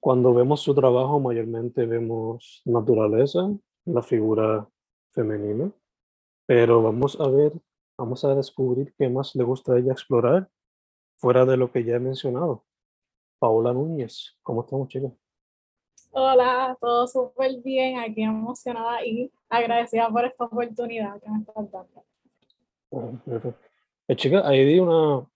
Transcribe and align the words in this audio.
Cuando 0.00 0.32
vemos 0.32 0.60
su 0.60 0.74
trabajo, 0.74 1.18
mayormente 1.18 1.84
vemos 1.86 2.62
naturaleza, 2.64 3.50
la 3.84 4.02
figura 4.02 4.68
femenina. 5.12 5.72
Pero 6.46 6.82
vamos 6.82 7.20
a 7.20 7.28
ver, 7.28 7.52
vamos 7.96 8.24
a 8.24 8.34
descubrir 8.34 8.94
qué 8.96 9.08
más 9.08 9.34
le 9.34 9.44
gusta 9.44 9.74
a 9.74 9.78
ella 9.78 9.92
explorar, 9.92 10.48
fuera 11.16 11.44
de 11.44 11.56
lo 11.56 11.70
que 11.72 11.84
ya 11.84 11.96
he 11.96 12.00
mencionado. 12.00 12.64
Paola 13.38 13.72
Núñez, 13.72 14.36
¿cómo 14.42 14.62
estamos, 14.62 14.88
chicos? 14.88 15.12
Hola, 16.10 16.76
todo 16.80 17.06
súper 17.06 17.60
bien, 17.62 17.98
aquí 17.98 18.22
emocionada 18.22 19.04
y 19.04 19.30
agradecida 19.48 20.08
por 20.10 20.24
esta 20.24 20.44
oportunidad 20.44 21.20
que 21.20 21.30
me 21.30 21.40
estás 21.40 21.70
dando. 21.70 22.04
Eh, 24.08 24.16
chica, 24.16 24.48
ahí 24.48 24.64
di 24.64 24.78
una 24.78 25.28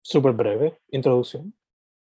súper 0.00 0.32
breve 0.32 0.80
introducción, 0.88 1.52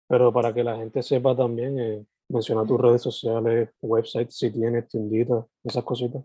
pero 0.06 0.32
para 0.32 0.52
que 0.52 0.64
la 0.64 0.76
gente 0.76 1.02
sepa 1.02 1.36
también, 1.36 1.78
eh, 1.78 2.04
menciona 2.28 2.64
tus 2.64 2.80
redes 2.80 3.02
sociales, 3.02 3.70
website, 3.80 4.30
si 4.30 4.50
tienes, 4.50 4.88
tienditas, 4.88 5.44
esas 5.62 5.84
cositas. 5.84 6.22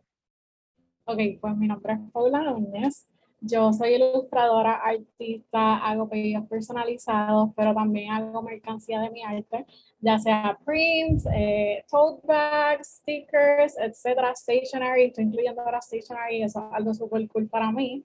Ok, 1.06 1.20
pues 1.42 1.58
mi 1.58 1.68
nombre 1.68 1.94
es 1.94 2.00
Paula 2.12 2.44
Núñez. 2.44 3.08
Yo 3.42 3.72
soy 3.72 3.94
ilustradora, 3.94 4.82
artista, 4.84 5.78
hago 5.78 6.10
pedidos 6.10 6.46
personalizados, 6.48 7.52
pero 7.56 7.74
también 7.74 8.12
hago 8.12 8.42
mercancía 8.42 9.00
de 9.00 9.10
mi 9.12 9.24
arte, 9.24 9.66
ya 10.02 10.20
sea 10.20 10.60
prints, 10.66 11.26
eh, 11.34 11.86
tote 11.90 12.28
bags, 12.28 12.98
stickers, 12.98 13.78
etcétera, 13.80 14.36
stationery, 14.36 15.06
estoy 15.06 15.24
incluyendo 15.24 15.62
ahora 15.62 15.82
stationery, 15.82 16.44
eso 16.44 16.60
es 16.60 16.74
algo 16.74 16.94
súper 16.94 17.28
cool 17.30 17.48
para 17.48 17.72
mí. 17.72 18.04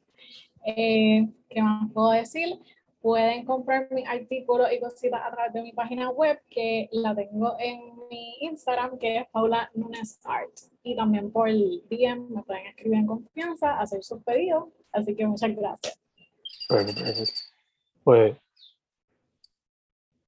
Eh, 0.65 1.28
¿Qué 1.49 1.62
más 1.62 1.93
puedo 1.93 2.10
decir? 2.10 2.56
Pueden 3.04 3.44
comprar 3.44 3.87
mis 3.91 4.09
artículos 4.09 4.72
y 4.72 4.81
cositas 4.81 5.20
a 5.22 5.31
través 5.31 5.53
de 5.53 5.60
mi 5.60 5.72
página 5.72 6.09
web, 6.09 6.41
que 6.48 6.88
la 6.91 7.15
tengo 7.15 7.54
en 7.59 8.09
mi 8.09 8.38
Instagram, 8.41 8.97
que 8.97 9.19
es 9.19 9.26
Paula 9.31 9.70
Nunes 9.75 10.19
Art. 10.25 10.53
Y 10.82 10.97
también 10.97 11.31
por 11.31 11.50
DM 11.50 12.31
me 12.31 12.43
pueden 12.44 12.66
escribir 12.69 13.00
en 13.00 13.06
confianza, 13.06 13.78
hacer 13.78 14.03
sus 14.03 14.22
pedidos. 14.22 14.70
Así 14.91 15.14
que 15.14 15.26
muchas 15.26 15.54
gracias. 15.54 16.00
Pues 18.03 18.38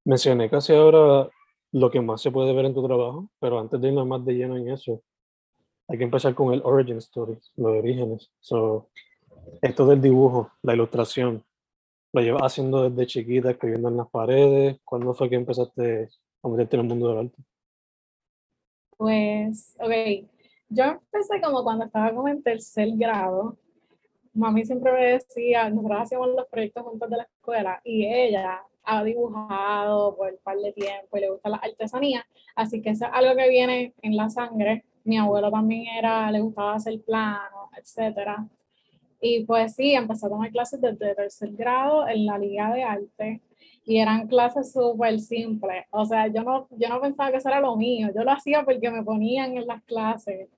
mencioné 0.05 0.47
casi 0.47 0.75
ahora 0.75 1.31
lo 1.71 1.89
que 1.89 1.99
más 1.99 2.21
se 2.21 2.29
puede 2.29 2.53
ver 2.53 2.65
en 2.65 2.75
tu 2.75 2.85
trabajo, 2.85 3.27
pero 3.39 3.59
antes 3.59 3.81
de 3.81 3.87
irnos 3.87 4.05
más 4.05 4.23
de 4.23 4.33
lleno 4.33 4.55
en 4.55 4.69
eso, 4.69 5.01
hay 5.87 5.97
que 5.97 6.03
empezar 6.03 6.35
con 6.35 6.53
el 6.53 6.61
origin 6.63 6.97
story, 6.97 7.39
los 7.55 7.71
orígenes. 7.71 8.29
So, 8.39 8.91
esto 9.63 9.87
del 9.87 9.99
dibujo, 9.99 10.51
la 10.61 10.75
ilustración, 10.75 11.43
lo 12.13 12.21
llevas 12.21 12.43
haciendo 12.43 12.89
desde 12.89 13.07
chiquita, 13.07 13.51
escribiendo 13.51 13.89
en 13.89 13.97
las 13.97 14.09
paredes. 14.09 14.79
¿Cuándo 14.83 15.13
fue 15.13 15.29
que 15.29 15.35
empezaste 15.35 16.09
a 16.41 16.47
meterte 16.47 16.75
en 16.75 16.81
el 16.81 16.87
mundo 16.87 17.09
del 17.09 17.17
arte? 17.19 17.37
Pues, 18.97 19.75
ok, 19.79 20.27
yo 20.69 20.83
empecé 20.83 21.39
como 21.41 21.63
cuando 21.63 21.85
estaba 21.85 22.13
como 22.13 22.27
en 22.27 22.41
tercer 22.41 22.89
grado. 22.95 23.57
Mami 24.33 24.65
siempre 24.65 24.91
me 24.91 25.05
decía, 25.05 25.69
nosotros 25.69 26.01
hacíamos 26.01 26.29
los 26.29 26.47
proyectos 26.47 26.83
juntos 26.83 27.09
de 27.09 27.17
la 27.17 27.23
escuela 27.23 27.81
y 27.83 28.05
ella 28.05 28.63
ha 28.83 29.03
dibujado 29.03 30.15
por 30.15 30.31
un 30.31 30.37
par 30.43 30.57
de 30.57 30.71
tiempo 30.71 31.17
y 31.17 31.21
le 31.21 31.29
gusta 31.29 31.49
la 31.49 31.57
artesanía, 31.57 32.25
así 32.55 32.81
que 32.81 32.91
eso 32.91 33.05
es 33.05 33.11
algo 33.13 33.35
que 33.35 33.49
viene 33.49 33.93
en 34.01 34.15
la 34.15 34.29
sangre. 34.29 34.85
Mi 35.03 35.17
abuelo 35.17 35.51
también 35.51 35.87
era, 35.97 36.31
le 36.31 36.39
gustaba 36.39 36.75
hacer 36.75 37.01
planos, 37.01 37.69
etcétera. 37.77 38.47
Y 39.29 39.43
pues 39.45 39.75
sí, 39.75 39.93
empecé 39.93 40.25
a 40.25 40.29
tomar 40.29 40.51
clases 40.51 40.79
desde 40.79 41.15
tercer 41.15 41.51
grado 41.51 42.07
en 42.07 42.25
la 42.25 42.37
Liga 42.37 42.73
de 42.73 42.83
Arte 42.83 43.41
y 43.85 43.99
eran 43.99 44.27
clases 44.27 44.71
súper 44.71 45.19
simples. 45.19 45.85
O 45.91 46.05
sea, 46.05 46.27
yo 46.27 46.43
no, 46.43 46.67
yo 46.71 46.89
no 46.89 47.01
pensaba 47.01 47.31
que 47.31 47.37
eso 47.37 47.49
era 47.49 47.59
lo 47.59 47.75
mío, 47.75 48.09
yo 48.15 48.23
lo 48.23 48.31
hacía 48.31 48.63
porque 48.63 48.89
me 48.89 49.03
ponían 49.03 49.57
en 49.57 49.67
las 49.67 49.83
clases. 49.83 50.49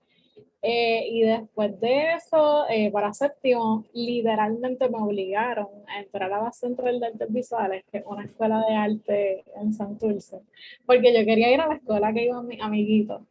Eh, 0.61 1.07
y 1.09 1.21
después 1.21 1.79
de 1.79 2.15
eso, 2.15 2.67
eh, 2.69 2.91
para 2.91 3.13
séptimo, 3.13 3.85
literalmente 3.93 4.89
me 4.89 4.97
obligaron 4.97 5.67
a 5.87 6.01
entrar 6.01 6.33
a 6.33 6.43
la 6.43 6.51
Central 6.51 6.99
de 6.99 7.07
Artes 7.07 7.31
Visuales, 7.31 7.83
que 7.91 7.99
es 7.99 8.05
una 8.05 8.25
escuela 8.25 8.63
de 8.67 8.75
arte 8.75 9.43
en 9.55 9.73
Santurce, 9.73 10.41
porque 10.85 11.13
yo 11.17 11.25
quería 11.25 11.53
ir 11.53 11.61
a 11.61 11.67
la 11.67 11.75
escuela 11.75 12.11
que 12.13 12.25
iba 12.25 12.41
mi 12.43 12.59
amiguito, 12.59 13.25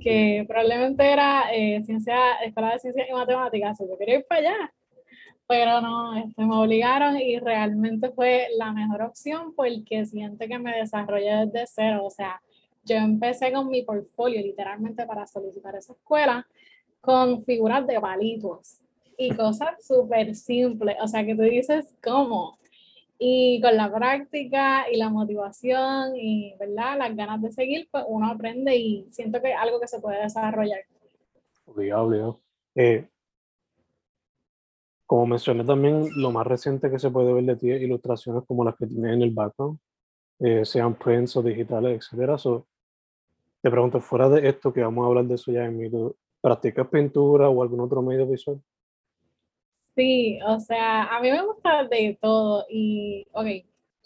que 0.00 0.44
probablemente 0.46 1.10
era 1.10 1.44
eh, 1.54 1.82
ciencia, 1.84 2.16
Escuela 2.44 2.72
de 2.72 2.80
Ciencias 2.80 3.08
y 3.08 3.12
Matemáticas, 3.12 3.78
yo 3.78 3.96
quería 3.96 4.16
ir 4.16 4.26
para 4.28 4.40
allá, 4.40 4.74
pero 5.46 5.80
no, 5.80 6.16
este, 6.16 6.44
me 6.44 6.56
obligaron 6.56 7.18
y 7.18 7.38
realmente 7.38 8.10
fue 8.10 8.48
la 8.56 8.72
mejor 8.72 9.02
opción 9.02 9.54
porque 9.54 10.06
siento 10.06 10.46
que 10.46 10.58
me 10.58 10.76
desarrollé 10.76 11.46
desde 11.46 11.66
cero, 11.66 12.04
o 12.04 12.10
sea, 12.10 12.40
yo 12.84 12.96
empecé 12.96 13.52
con 13.52 13.68
mi 13.68 13.82
portfolio 13.82 14.40
literalmente 14.40 15.06
para 15.06 15.26
solicitar 15.26 15.74
esa 15.74 15.94
escuela 15.94 16.46
con 17.00 17.44
figuras 17.44 17.86
de 17.86 18.00
palitos 18.00 18.78
y 19.16 19.34
cosas 19.34 19.86
súper 19.86 20.34
simples. 20.34 20.96
O 21.02 21.08
sea, 21.08 21.24
que 21.24 21.34
tú 21.34 21.42
dices, 21.42 21.94
¿cómo? 22.02 22.58
Y 23.18 23.60
con 23.62 23.76
la 23.76 23.92
práctica 23.92 24.86
y 24.90 24.96
la 24.96 25.08
motivación 25.08 26.16
y, 26.16 26.54
¿verdad? 26.58 26.98
Las 26.98 27.16
ganas 27.16 27.40
de 27.40 27.52
seguir, 27.52 27.88
pues 27.90 28.04
uno 28.06 28.26
aprende 28.26 28.76
y 28.76 29.06
siento 29.10 29.40
que 29.40 29.54
algo 29.54 29.80
que 29.80 29.86
se 29.86 30.00
puede 30.00 30.22
desarrollar. 30.22 30.80
Obligado, 31.66 32.40
eh, 32.74 33.08
como 35.06 35.26
mencioné 35.26 35.64
también, 35.64 36.08
lo 36.16 36.30
más 36.30 36.46
reciente 36.46 36.90
que 36.90 36.98
se 36.98 37.10
puede 37.10 37.32
ver 37.32 37.44
de 37.44 37.56
ti 37.56 37.70
es 37.70 37.82
ilustraciones 37.82 38.44
como 38.46 38.64
las 38.64 38.76
que 38.76 38.86
tienes 38.86 39.12
en 39.12 39.22
el 39.22 39.30
background, 39.30 39.78
eh, 40.40 40.64
sean 40.64 40.94
prints 40.94 41.36
o 41.36 41.42
digitales, 41.42 42.08
etc. 42.12 42.40
te 43.62 43.70
pregunto, 43.70 44.00
fuera 44.00 44.28
de 44.28 44.48
esto, 44.48 44.72
que 44.72 44.82
vamos 44.82 45.04
a 45.04 45.08
hablar 45.08 45.24
de 45.26 45.34
eso 45.34 45.52
ya 45.52 45.64
en 45.64 45.76
mi 45.76 45.90
¿Practicas 46.40 46.88
pintura 46.88 47.48
o 47.48 47.62
algún 47.62 47.80
otro 47.80 48.02
medio 48.02 48.26
visual? 48.26 48.60
Sí, 49.96 50.38
o 50.46 50.58
sea, 50.60 51.04
a 51.04 51.20
mí 51.20 51.30
me 51.30 51.42
gusta 51.42 51.84
de 51.84 52.18
todo 52.20 52.66
y, 52.68 53.26
ok, 53.32 53.46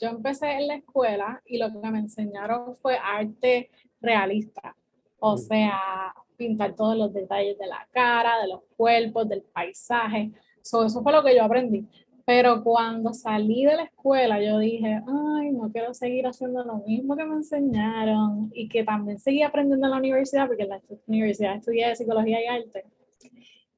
yo 0.00 0.08
empecé 0.08 0.52
en 0.52 0.68
la 0.68 0.76
escuela 0.76 1.42
y 1.46 1.58
lo 1.58 1.68
que 1.72 1.90
me 1.90 1.98
enseñaron 1.98 2.76
fue 2.76 2.96
arte 2.96 3.70
realista, 4.00 4.76
o 5.18 5.34
mm. 5.34 5.38
sea, 5.38 6.14
pintar 6.36 6.76
todos 6.76 6.96
los 6.96 7.12
detalles 7.12 7.58
de 7.58 7.66
la 7.66 7.88
cara, 7.90 8.40
de 8.40 8.48
los 8.48 8.62
cuerpos, 8.76 9.28
del 9.28 9.42
paisaje, 9.42 10.30
eso 10.62 11.02
fue 11.02 11.12
lo 11.12 11.22
que 11.22 11.34
yo 11.36 11.44
aprendí. 11.44 11.86
Pero 12.28 12.62
cuando 12.62 13.14
salí 13.14 13.64
de 13.64 13.74
la 13.76 13.84
escuela, 13.84 14.38
yo 14.42 14.58
dije, 14.58 15.00
ay, 15.06 15.50
no 15.50 15.72
quiero 15.72 15.94
seguir 15.94 16.26
haciendo 16.26 16.62
lo 16.62 16.76
mismo 16.78 17.16
que 17.16 17.24
me 17.24 17.36
enseñaron 17.36 18.50
y 18.52 18.68
que 18.68 18.84
también 18.84 19.18
seguí 19.18 19.42
aprendiendo 19.42 19.86
en 19.86 19.92
la 19.92 19.96
universidad, 19.96 20.46
porque 20.46 20.64
en 20.64 20.68
la 20.68 20.80
universidad 21.06 21.56
estudié 21.56 21.96
psicología 21.96 22.42
y 22.42 22.46
arte. 22.46 22.84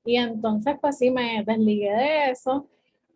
Y 0.05 0.17
entonces, 0.17 0.75
pues 0.81 0.99
sí, 0.99 1.12
me 1.12 1.44
desligué 1.47 1.93
de 1.93 2.31
eso. 2.31 2.67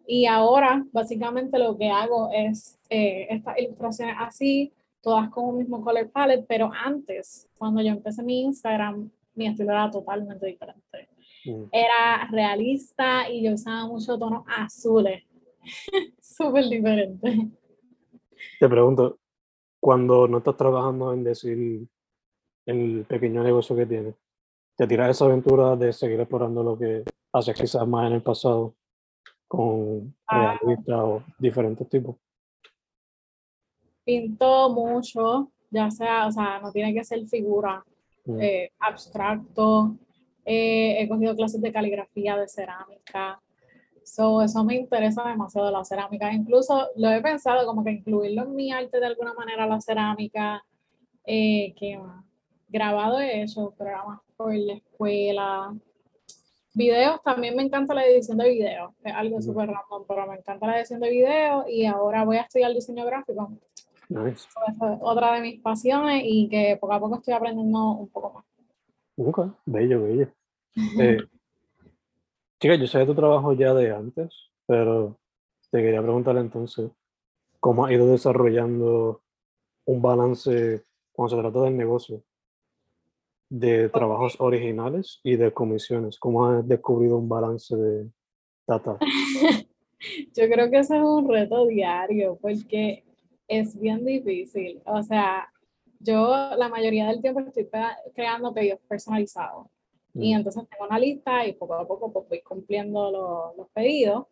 Y 0.06 0.26
ahora, 0.26 0.84
básicamente, 0.92 1.58
lo 1.58 1.76
que 1.76 1.90
hago 1.90 2.30
es 2.32 2.78
eh, 2.88 3.26
estas 3.30 3.58
ilustraciones 3.58 4.14
así, 4.20 4.72
todas 5.00 5.30
con 5.30 5.46
un 5.46 5.58
mismo 5.58 5.82
color 5.82 6.10
palette, 6.10 6.46
pero 6.46 6.70
antes, 6.72 7.48
cuando 7.58 7.82
yo 7.82 7.88
empecé 7.88 8.22
mi 8.22 8.42
Instagram, 8.42 9.10
mi 9.34 9.46
estilo 9.48 9.72
era 9.72 9.90
totalmente 9.90 10.46
diferente. 10.46 11.08
Mm. 11.44 11.64
Era 11.72 12.28
realista 12.30 13.28
y 13.30 13.44
yo 13.44 13.52
usaba 13.54 13.86
mucho 13.86 14.18
tonos 14.18 14.44
azules. 14.46 15.22
Súper 16.20 16.64
diferente. 16.68 17.50
Te 18.58 18.68
pregunto, 18.68 19.18
cuando 19.80 20.26
no 20.28 20.38
estás 20.38 20.56
trabajando 20.56 21.12
en 21.12 21.24
decir 21.24 21.86
el 22.66 23.04
pequeño 23.06 23.42
negocio 23.42 23.76
que 23.76 23.86
tienes, 23.86 24.14
¿te 24.76 24.86
tiras 24.86 25.10
esa 25.10 25.26
aventura 25.26 25.76
de 25.76 25.92
seguir 25.92 26.20
explorando 26.20 26.62
lo 26.62 26.78
que 26.78 27.04
haces 27.32 27.54
quizás 27.54 27.86
más 27.86 28.06
en 28.06 28.14
el 28.14 28.22
pasado 28.22 28.74
con 29.46 30.14
ah. 30.26 30.58
realistas 30.60 31.00
o 31.00 31.22
diferentes 31.38 31.88
tipos? 31.88 32.16
Pinto 34.04 34.70
mucho, 34.70 35.50
ya 35.70 35.90
sea, 35.90 36.26
o 36.26 36.32
sea, 36.32 36.60
no 36.60 36.70
tiene 36.72 36.94
que 36.94 37.04
ser 37.04 37.26
figura, 37.26 37.84
mm. 38.26 38.40
eh, 38.40 38.72
abstracto, 38.78 39.96
eh, 40.44 40.96
he 41.00 41.08
cogido 41.08 41.34
clases 41.34 41.60
de 41.60 41.72
caligrafía, 41.72 42.36
de 42.36 42.48
cerámica. 42.48 43.40
So, 44.04 44.42
eso 44.42 44.62
me 44.64 44.76
interesa 44.76 45.26
demasiado 45.26 45.70
la 45.70 45.84
cerámica. 45.84 46.32
Incluso 46.32 46.88
lo 46.96 47.10
he 47.10 47.20
pensado 47.22 47.66
como 47.66 47.82
que 47.82 47.92
incluirlo 47.92 48.42
en 48.42 48.54
mi 48.54 48.70
arte 48.70 49.00
de 49.00 49.06
alguna 49.06 49.32
manera, 49.34 49.66
la 49.66 49.80
cerámica. 49.80 50.62
Eh, 51.26 51.74
que 51.78 51.98
grabado 52.68 53.20
he 53.20 53.42
hecho, 53.42 53.72
programas 53.76 54.20
por 54.36 54.54
la 54.54 54.74
escuela. 54.74 55.74
Videos, 56.74 57.22
también 57.22 57.54
me 57.54 57.62
encanta 57.62 57.94
la 57.94 58.04
edición 58.04 58.36
de 58.36 58.50
videos. 58.50 58.92
Es 59.04 59.14
algo 59.14 59.40
súper 59.40 59.68
random, 59.68 60.04
pero 60.08 60.26
me 60.26 60.36
encanta 60.36 60.66
la 60.66 60.78
edición 60.78 61.00
de 61.00 61.10
videos 61.10 61.64
y 61.68 61.86
ahora 61.86 62.24
voy 62.24 62.36
a 62.36 62.42
estudiar 62.42 62.72
diseño 62.72 63.04
gráfico. 63.06 63.52
Nice. 64.08 64.46
otra 65.00 65.34
de 65.34 65.40
mis 65.40 65.60
pasiones 65.60 66.22
y 66.26 66.48
que 66.48 66.76
poco 66.78 66.92
a 66.92 67.00
poco 67.00 67.16
estoy 67.16 67.32
aprendiendo 67.32 67.92
un 67.92 68.08
poco 68.08 68.32
más. 68.34 68.44
Ok, 69.16 69.40
bello, 69.66 70.02
bello. 70.02 70.28
Eh, 70.98 71.18
chica, 72.58 72.74
yo 72.74 72.86
sé 72.86 72.98
de 72.98 73.06
tu 73.06 73.14
trabajo 73.14 73.52
ya 73.52 73.72
de 73.74 73.92
antes, 73.92 74.50
pero 74.66 75.18
te 75.70 75.82
quería 75.82 76.02
preguntar 76.02 76.36
entonces, 76.36 76.90
¿cómo 77.60 77.84
has 77.84 77.92
ido 77.92 78.06
desarrollando 78.08 79.22
un 79.86 80.02
balance 80.02 80.82
cuando 81.12 81.36
se 81.36 81.42
trata 81.42 81.60
del 81.62 81.76
negocio? 81.76 82.24
De 83.48 83.88
trabajos 83.88 84.36
originales 84.40 85.20
y 85.22 85.36
de 85.36 85.52
comisiones. 85.52 86.18
¿Cómo 86.18 86.46
has 86.46 86.66
descubrido 86.66 87.18
un 87.18 87.28
balance 87.28 87.76
de 87.76 88.10
data? 88.66 88.98
yo 90.34 90.48
creo 90.50 90.70
que 90.70 90.78
ese 90.78 90.96
es 90.96 91.02
un 91.02 91.28
reto 91.28 91.66
diario 91.66 92.36
porque 92.40 93.04
es 93.46 93.78
bien 93.78 94.04
difícil. 94.04 94.82
O 94.86 95.02
sea, 95.02 95.52
yo 96.04 96.56
la 96.56 96.68
mayoría 96.68 97.06
del 97.08 97.20
tiempo 97.20 97.40
estoy 97.40 97.68
creando 98.14 98.52
pedidos 98.52 98.80
personalizados. 98.86 99.66
Y 100.14 100.32
mm. 100.32 100.36
entonces 100.36 100.64
tengo 100.68 100.84
una 100.84 100.98
lista 100.98 101.46
y 101.46 101.52
poco 101.52 101.74
a 101.74 101.86
poco 101.86 102.12
pues, 102.12 102.28
voy 102.28 102.40
cumpliendo 102.42 103.10
los, 103.10 103.56
los 103.56 103.68
pedidos. 103.70 104.26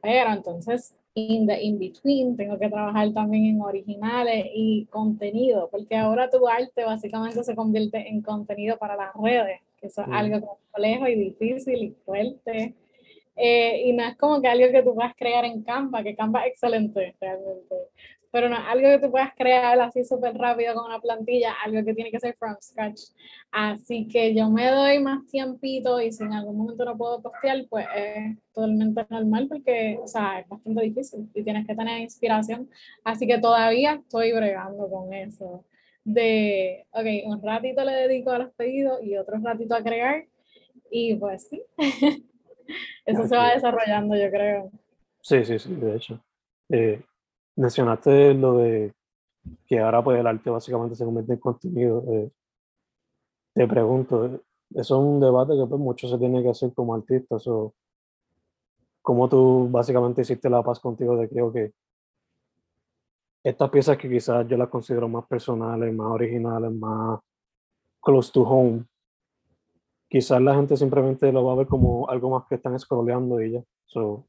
Pero 0.00 0.32
entonces, 0.32 0.96
in 1.14 1.46
the 1.46 1.60
in 1.60 1.78
between, 1.78 2.36
tengo 2.36 2.58
que 2.58 2.68
trabajar 2.68 3.12
también 3.12 3.46
en 3.46 3.60
originales 3.60 4.46
y 4.54 4.86
contenido, 4.86 5.68
porque 5.70 5.96
ahora 5.96 6.30
tu 6.30 6.46
arte 6.46 6.84
básicamente 6.84 7.42
se 7.42 7.56
convierte 7.56 8.08
en 8.08 8.22
contenido 8.22 8.78
para 8.78 8.96
las 8.96 9.14
redes, 9.14 9.60
que 9.78 9.88
eso 9.88 10.02
es 10.02 10.08
mm. 10.08 10.12
algo 10.12 10.46
complejo 10.46 11.08
y 11.08 11.14
difícil 11.16 11.82
y 11.82 11.90
fuerte. 12.04 12.74
Eh, 13.34 13.82
y 13.86 13.92
no 13.92 14.04
es 14.04 14.16
como 14.16 14.40
que 14.40 14.48
algo 14.48 14.72
que 14.72 14.82
tú 14.82 14.94
puedas 14.94 15.14
crear 15.14 15.44
en 15.44 15.62
Canva, 15.62 16.02
que 16.02 16.16
Canva 16.16 16.46
es 16.46 16.52
excelente 16.52 17.14
realmente 17.20 17.74
pero 18.36 18.50
no 18.50 18.56
algo 18.58 18.86
que 18.86 18.98
tú 18.98 19.10
puedas 19.10 19.32
crear 19.34 19.80
así 19.80 20.04
súper 20.04 20.34
rápido 20.34 20.74
con 20.74 20.84
una 20.84 21.00
plantilla, 21.00 21.54
algo 21.64 21.82
que 21.82 21.94
tiene 21.94 22.10
que 22.10 22.20
ser 22.20 22.36
from 22.36 22.54
scratch. 22.60 23.00
Así 23.50 24.06
que 24.08 24.34
yo 24.34 24.50
me 24.50 24.70
doy 24.70 24.98
más 24.98 25.26
tiempito 25.26 25.98
y 26.02 26.12
si 26.12 26.22
en 26.22 26.34
algún 26.34 26.58
momento 26.58 26.84
no 26.84 26.98
puedo 26.98 27.22
postear, 27.22 27.64
pues 27.70 27.86
es 27.96 28.36
totalmente 28.52 29.06
normal 29.08 29.46
porque, 29.48 29.98
o 30.02 30.06
sea, 30.06 30.40
es 30.40 30.48
bastante 30.50 30.82
difícil 30.82 31.30
y 31.32 31.42
tienes 31.42 31.66
que 31.66 31.74
tener 31.74 31.98
inspiración. 31.98 32.68
Así 33.04 33.26
que 33.26 33.38
todavía 33.38 33.94
estoy 33.94 34.34
bregando 34.34 34.86
con 34.90 35.14
eso. 35.14 35.64
De, 36.04 36.84
ok, 36.90 37.06
un 37.24 37.42
ratito 37.42 37.84
le 37.84 37.92
dedico 37.92 38.32
a 38.32 38.38
los 38.40 38.52
pedidos 38.52 39.02
y 39.02 39.16
otro 39.16 39.38
ratito 39.42 39.74
a 39.74 39.82
crear. 39.82 40.26
Y 40.90 41.14
pues 41.14 41.48
sí, 41.48 41.62
eso 43.06 43.26
se 43.26 43.34
va 43.34 43.54
desarrollando, 43.54 44.14
yo 44.14 44.28
creo. 44.28 44.70
Sí, 45.22 45.42
sí, 45.42 45.58
sí, 45.58 45.74
de 45.74 45.96
hecho. 45.96 46.20
Eh, 46.68 47.00
mencionaste 47.56 48.34
lo 48.34 48.58
de 48.58 48.92
que 49.66 49.80
ahora 49.80 50.02
pues 50.02 50.18
el 50.18 50.26
arte 50.26 50.50
básicamente 50.50 50.96
se 50.96 51.04
convierte 51.04 51.32
en 51.34 51.40
contenido. 51.40 52.04
Eh, 52.08 52.30
te 53.54 53.66
pregunto, 53.66 54.26
eso 54.26 54.40
es 54.74 54.90
un 54.90 55.20
debate 55.20 55.54
que 55.56 55.66
pues 55.66 55.80
mucho 55.80 56.08
se 56.08 56.18
tiene 56.18 56.42
que 56.42 56.50
hacer 56.50 56.72
como 56.74 56.94
artista. 56.94 57.36
o 57.46 57.74
¿Cómo 59.02 59.28
tú 59.28 59.68
básicamente 59.70 60.22
hiciste 60.22 60.50
la 60.50 60.62
paz 60.62 60.80
contigo 60.80 61.16
de 61.16 61.28
que, 61.28 61.72
estas 63.44 63.70
piezas 63.70 63.96
que 63.96 64.08
quizás 64.08 64.46
yo 64.48 64.56
las 64.56 64.68
considero 64.68 65.08
más 65.08 65.24
personales, 65.26 65.94
más 65.94 66.08
originales, 66.08 66.72
más 66.72 67.20
close 68.02 68.32
to 68.32 68.42
home, 68.42 68.84
quizás 70.08 70.40
la 70.40 70.54
gente 70.56 70.76
simplemente 70.76 71.30
lo 71.30 71.44
va 71.44 71.52
a 71.52 71.56
ver 71.56 71.66
como 71.68 72.08
algo 72.10 72.30
más 72.30 72.44
que 72.48 72.56
están 72.56 72.78
scrolleando 72.78 73.40
y 73.40 73.52
ya. 73.52 73.62
So, 73.86 74.26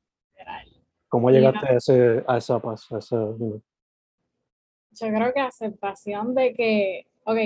¿Cómo 1.18 1.32
llegaste 1.32 1.66
a, 1.66 1.78
ese, 1.78 2.24
a 2.28 2.38
esa 2.38 2.60
paz? 2.60 2.88
Yo 2.92 3.62
creo 5.00 5.34
que 5.34 5.40
aceptación 5.40 6.36
de 6.36 6.54
que, 6.54 7.08
ok, 7.24 7.38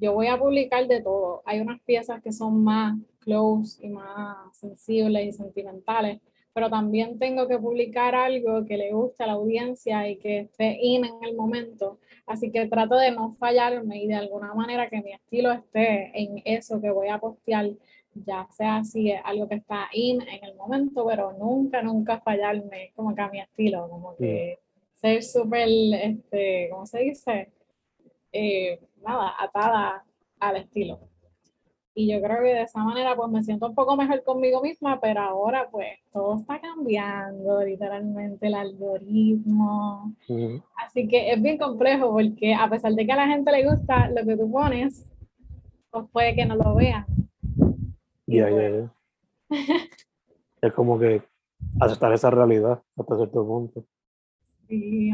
yo 0.00 0.14
voy 0.14 0.28
a 0.28 0.38
publicar 0.38 0.88
de 0.88 1.02
todo. 1.02 1.42
Hay 1.44 1.60
unas 1.60 1.82
piezas 1.82 2.22
que 2.22 2.32
son 2.32 2.64
más 2.64 2.96
close 3.20 3.84
y 3.84 3.90
más 3.90 4.56
sensibles 4.56 5.26
y 5.26 5.32
sentimentales, 5.32 6.22
pero 6.54 6.70
también 6.70 7.18
tengo 7.18 7.46
que 7.46 7.58
publicar 7.58 8.14
algo 8.14 8.64
que 8.64 8.78
le 8.78 8.90
guste 8.94 9.22
a 9.22 9.26
la 9.26 9.32
audiencia 9.34 10.08
y 10.08 10.16
que 10.16 10.38
esté 10.40 10.78
in 10.80 11.04
en 11.04 11.24
el 11.24 11.36
momento. 11.36 11.98
Así 12.26 12.50
que 12.50 12.68
trato 12.68 12.96
de 12.96 13.10
no 13.10 13.32
fallarme 13.32 14.02
y 14.02 14.08
de 14.08 14.14
alguna 14.14 14.54
manera 14.54 14.88
que 14.88 15.02
mi 15.02 15.12
estilo 15.12 15.52
esté 15.52 16.10
en 16.18 16.40
eso 16.46 16.80
que 16.80 16.90
voy 16.90 17.08
a 17.08 17.18
postear 17.18 17.68
ya 18.26 18.46
sea 18.50 18.84
si 18.84 19.10
es 19.10 19.20
algo 19.24 19.48
que 19.48 19.56
está 19.56 19.88
in 19.92 20.20
en 20.22 20.44
el 20.44 20.54
momento, 20.56 21.06
pero 21.06 21.32
nunca, 21.32 21.82
nunca 21.82 22.20
fallarme 22.20 22.92
como 22.94 23.14
que 23.14 23.22
a 23.22 23.28
mi 23.28 23.40
estilo, 23.40 23.88
como 23.88 24.16
que 24.16 24.58
ser 24.92 25.22
súper, 25.22 25.68
este, 25.68 26.68
¿cómo 26.70 26.86
se 26.86 26.98
dice? 27.00 27.52
Eh, 28.32 28.80
nada, 29.02 29.34
atada 29.38 30.04
al 30.40 30.56
estilo. 30.56 31.00
Y 31.94 32.12
yo 32.12 32.22
creo 32.22 32.38
que 32.44 32.54
de 32.54 32.62
esa 32.62 32.84
manera 32.84 33.16
pues 33.16 33.28
me 33.28 33.42
siento 33.42 33.66
un 33.66 33.74
poco 33.74 33.96
mejor 33.96 34.22
conmigo 34.22 34.62
misma, 34.62 35.00
pero 35.00 35.20
ahora 35.20 35.68
pues 35.68 35.98
todo 36.12 36.36
está 36.36 36.60
cambiando, 36.60 37.64
literalmente 37.64 38.46
el 38.46 38.54
algoritmo. 38.54 40.14
Así 40.76 41.08
que 41.08 41.32
es 41.32 41.42
bien 41.42 41.58
complejo 41.58 42.12
porque 42.12 42.54
a 42.54 42.70
pesar 42.70 42.92
de 42.92 43.04
que 43.04 43.10
a 43.10 43.16
la 43.16 43.26
gente 43.26 43.50
le 43.50 43.68
gusta 43.68 44.08
lo 44.10 44.24
que 44.24 44.36
tú 44.36 44.48
pones, 44.48 45.10
pues 45.90 46.04
puede 46.12 46.36
que 46.36 46.46
no 46.46 46.54
lo 46.54 46.76
vean. 46.76 47.04
Ya, 48.28 48.50
ya, 48.50 48.68
ya. 48.68 48.92
es 50.60 50.72
como 50.74 50.98
que 50.98 51.22
aceptar 51.80 52.12
esa 52.12 52.30
realidad 52.30 52.82
hasta 52.96 53.16
cierto 53.16 53.46
punto. 53.46 53.84
Sí, 54.68 55.10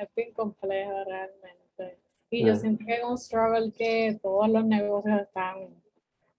es 0.00 0.14
bien 0.14 0.32
complejo 0.34 0.92
realmente. 1.06 1.98
Y 2.28 2.44
yo 2.44 2.54
siento 2.56 2.84
que 2.84 2.96
es 2.96 3.04
un 3.04 3.16
struggle 3.16 3.72
que 3.72 4.18
todos 4.20 4.48
los 4.50 4.64
negocios 4.66 5.22
están 5.22 5.68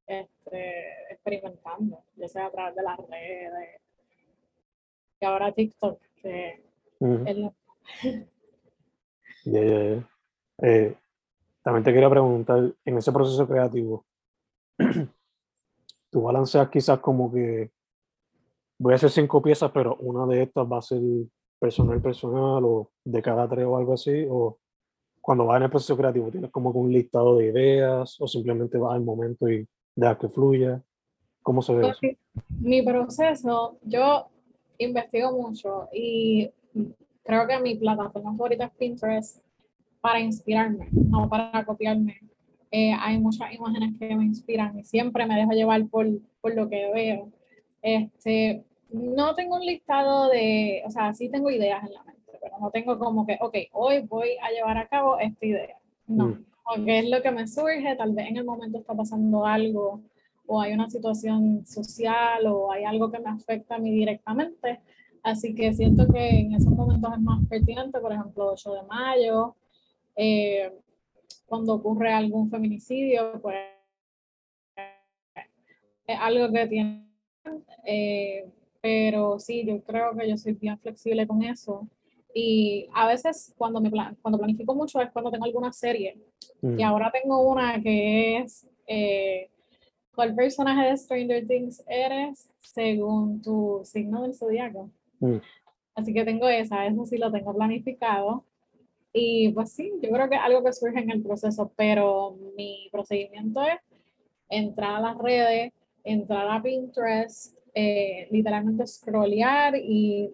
este, 0.06 1.12
experimentando, 1.12 2.04
ya 2.16 2.28
sea 2.28 2.46
a 2.48 2.52
través 2.52 2.76
de 2.76 2.84
las 2.84 2.98
redes, 2.98 3.82
y 5.20 5.26
ahora 5.26 5.52
TikTok, 5.52 6.00
que 6.22 6.64
es 7.00 7.38
lo... 7.38 7.56
Ya, 9.46 9.62
ya, 9.62 9.84
ya. 9.84 10.10
Eh, 10.62 10.96
también 11.64 11.84
te 11.84 11.94
quería 11.94 12.10
preguntar, 12.10 12.74
en 12.84 12.98
ese 12.98 13.12
proceso 13.12 13.48
creativo, 13.48 14.06
tú 16.16 16.22
balanceas 16.22 16.70
quizás 16.70 17.00
como 17.00 17.30
que 17.30 17.72
voy 18.80 18.94
a 18.94 18.96
hacer 18.96 19.10
cinco 19.10 19.42
piezas, 19.42 19.70
pero 19.74 19.98
una 19.98 20.26
de 20.26 20.44
estas 20.44 20.66
va 20.66 20.78
a 20.78 20.82
ser 20.82 21.02
personal, 21.60 22.02
personal, 22.02 22.64
o 22.64 22.90
de 23.04 23.22
cada 23.22 23.50
tres 23.50 23.66
o 23.66 23.76
algo 23.76 23.92
así, 23.92 24.26
o 24.30 24.58
cuando 25.20 25.46
vas 25.46 25.58
en 25.58 25.64
el 25.64 25.70
proceso 25.70 25.98
creativo 25.98 26.32
tienes 26.32 26.52
como 26.52 26.70
un 26.70 26.90
listado 26.90 27.36
de 27.36 27.48
ideas, 27.48 28.16
o 28.22 28.30
simplemente 28.30 28.78
vas 28.78 28.96
al 28.96 29.04
momento 29.04 29.50
y 29.50 29.68
dejas 29.94 30.18
que 30.18 30.30
fluya. 30.30 30.82
¿Cómo 31.44 31.62
se 31.62 31.76
ve 31.76 31.90
eso? 31.90 32.00
Mi 32.62 32.82
proceso, 32.82 33.78
yo 33.84 34.30
investigo 34.78 35.34
mucho 35.34 35.90
y 35.92 36.50
creo 37.24 37.46
que 37.46 37.60
mi 37.60 37.76
plataforma 37.76 38.32
favorita 38.32 38.68
es 38.68 38.72
Pinterest 38.78 39.44
para 40.00 40.22
inspirarme, 40.22 40.88
no 40.94 41.28
para 41.28 41.66
copiarme. 41.66 42.22
Eh, 42.78 42.92
hay 43.00 43.18
muchas 43.20 43.54
imágenes 43.54 43.94
que 43.98 44.14
me 44.16 44.26
inspiran 44.26 44.78
y 44.78 44.84
siempre 44.84 45.26
me 45.26 45.36
dejo 45.36 45.52
llevar 45.52 45.86
por, 45.88 46.06
por 46.42 46.54
lo 46.56 46.68
que 46.70 46.92
veo. 46.94 47.30
Este, 47.82 48.64
no 48.92 49.34
tengo 49.36 49.56
un 49.56 49.66
listado 49.66 50.30
de, 50.30 50.82
o 50.86 50.90
sea, 50.92 51.14
sí 51.14 51.30
tengo 51.30 51.50
ideas 51.50 51.82
en 51.88 51.94
la 51.94 52.04
mente, 52.04 52.32
pero 52.42 52.56
no 52.60 52.70
tengo 52.72 53.00
como 53.00 53.26
que, 53.26 53.38
ok, 53.40 53.56
hoy 53.72 54.00
voy 54.02 54.30
a 54.42 54.50
llevar 54.52 54.78
a 54.78 54.88
cabo 54.88 55.18
esta 55.20 55.46
idea. 55.46 55.78
No, 56.08 56.26
Mm. 56.28 56.46
porque 56.66 57.00
es 57.00 57.10
lo 57.10 57.22
que 57.22 57.32
me 57.32 57.48
surge, 57.48 57.96
tal 57.96 58.12
vez 58.14 58.28
en 58.28 58.38
el 58.38 58.44
momento 58.44 58.80
está 58.80 58.94
pasando 58.94 59.46
algo 59.46 60.02
o 60.48 60.60
hay 60.62 60.74
una 60.74 60.90
situación 60.90 61.66
social 61.66 62.46
o 62.48 62.72
hay 62.74 62.84
algo 62.84 63.10
que 63.12 63.20
me 63.20 63.30
afecta 63.30 63.76
a 63.76 63.80
mí 63.80 63.92
directamente. 63.92 64.80
Así 65.24 65.56
que 65.56 65.74
siento 65.74 66.08
que 66.12 66.24
en 66.42 66.54
esos 66.56 66.74
momentos 66.74 67.12
es 67.14 67.22
más 67.22 67.40
pertinente, 67.48 68.00
por 68.00 68.12
ejemplo, 68.12 68.52
8 68.52 68.74
de 68.74 68.84
mayo, 68.84 69.56
eh, 70.18 70.72
cuando 71.46 71.74
ocurre 71.74 72.12
algún 72.12 72.50
feminicidio, 72.50 73.40
pues 73.42 73.58
es 76.08 76.18
algo 76.20 76.52
que 76.52 76.68
tiene, 76.68 77.08
eh, 77.86 78.46
pero 78.82 79.40
sí, 79.40 79.66
yo 79.66 79.82
creo 79.84 80.16
que 80.16 80.30
yo 80.30 80.38
soy 80.38 80.54
bien 80.54 80.78
flexible 80.80 81.26
con 81.26 81.42
eso. 81.44 81.88
Y 82.34 82.88
a 82.94 83.08
veces 83.08 83.54
cuando, 83.58 83.80
me 83.80 83.90
plan- 83.90 84.18
cuando 84.22 84.38
planifico 84.38 84.76
mucho 84.76 85.02
es 85.02 85.10
cuando 85.12 85.32
tengo 85.32 85.46
alguna 85.46 85.72
serie. 85.72 86.18
Mm. 86.62 86.80
Y 86.80 86.84
ahora 86.84 87.12
tengo 87.12 87.42
una 87.50 87.82
que 87.82 88.38
es 88.38 88.68
eh, 88.88 89.50
¿cuál 90.14 90.36
personaje 90.36 90.90
de 90.90 90.98
Stranger 90.98 91.48
Things 91.48 91.84
eres 91.88 92.50
según 92.60 93.42
tu 93.42 93.82
signo 93.84 94.22
del 94.24 94.36
zodiaco? 94.36 94.92
Mm. 95.20 95.38
Así 95.96 96.14
que 96.14 96.26
tengo 96.26 96.48
esa, 96.50 96.86
eso 96.86 97.06
sí 97.06 97.18
lo 97.18 97.32
tengo 97.32 97.56
planificado. 97.56 98.44
Y 99.18 99.54
pues 99.54 99.72
sí, 99.72 99.94
yo 100.02 100.10
creo 100.12 100.30
que 100.30 100.36
algo 100.36 100.62
que 100.62 100.74
surge 100.74 101.00
en 101.00 101.10
el 101.10 101.24
proceso, 101.24 101.72
pero 101.78 102.36
mi 102.58 102.90
procedimiento 102.92 103.62
es 103.62 103.80
entrar 104.50 104.96
a 104.96 105.00
las 105.00 105.18
redes, 105.18 105.72
entrar 106.04 106.52
a 106.52 106.62
Pinterest, 106.62 107.58
eh, 107.74 108.28
literalmente 108.30 108.86
scrollear 108.86 109.78
y 109.78 110.34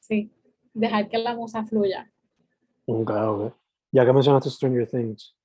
sí, 0.00 0.28
dejar 0.72 1.08
que 1.08 1.18
la 1.18 1.36
musa 1.36 1.64
fluya. 1.64 2.10
Ok, 2.86 3.10
ok. 3.10 3.54
Ya 3.92 4.04
que 4.04 4.12
mencionaste 4.12 4.50
Stranger 4.50 4.90
Things, 4.90 5.36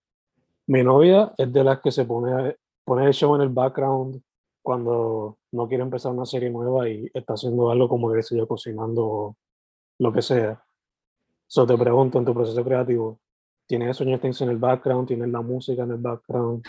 mi 0.65 0.84
novia 0.84 1.32
es 1.38 1.53
de 1.53 1.63
las 1.63 1.79
que 1.82 1.91
se 1.91 2.03
pone, 2.06 2.56
pone 2.84 3.06
el 3.06 3.13
show 3.13 3.36
en 3.36 3.41
el 3.41 3.50
background 3.50 4.24
cuando 4.63 5.38
no 5.51 5.68
quiere 5.68 5.84
empezar 5.84 6.13
una 6.13 6.25
serie 6.25 6.50
nueva 6.50 6.89
y 6.89 7.12
está 7.13 7.34
haciendo 7.34 7.70
algo 7.70 7.88
como 7.88 8.12
que 8.12 8.24
sé 8.24 8.36
yo, 8.36 8.48
cocinando 8.48 9.36
lo 10.00 10.12
que 10.12 10.24
sea. 10.24 10.63
So 11.51 11.65
te 11.65 11.75
pregunto, 11.75 12.20
en 12.20 12.25
tu 12.25 12.34
proceso 12.36 12.63
creativo, 12.63 13.20
¿tienes 13.65 13.96
Stranger 13.96 14.20
Things 14.20 14.39
en 14.41 14.50
el 14.50 14.58
background? 14.58 15.08
¿Tienes 15.08 15.29
la 15.29 15.41
música 15.41 15.82
en 15.82 15.89
el 15.89 15.98
background? 15.98 16.63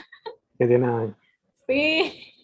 ¿Qué 0.58 0.66
tienes 0.66 0.88
ahí? 0.88 1.14
Sí, 1.66 2.34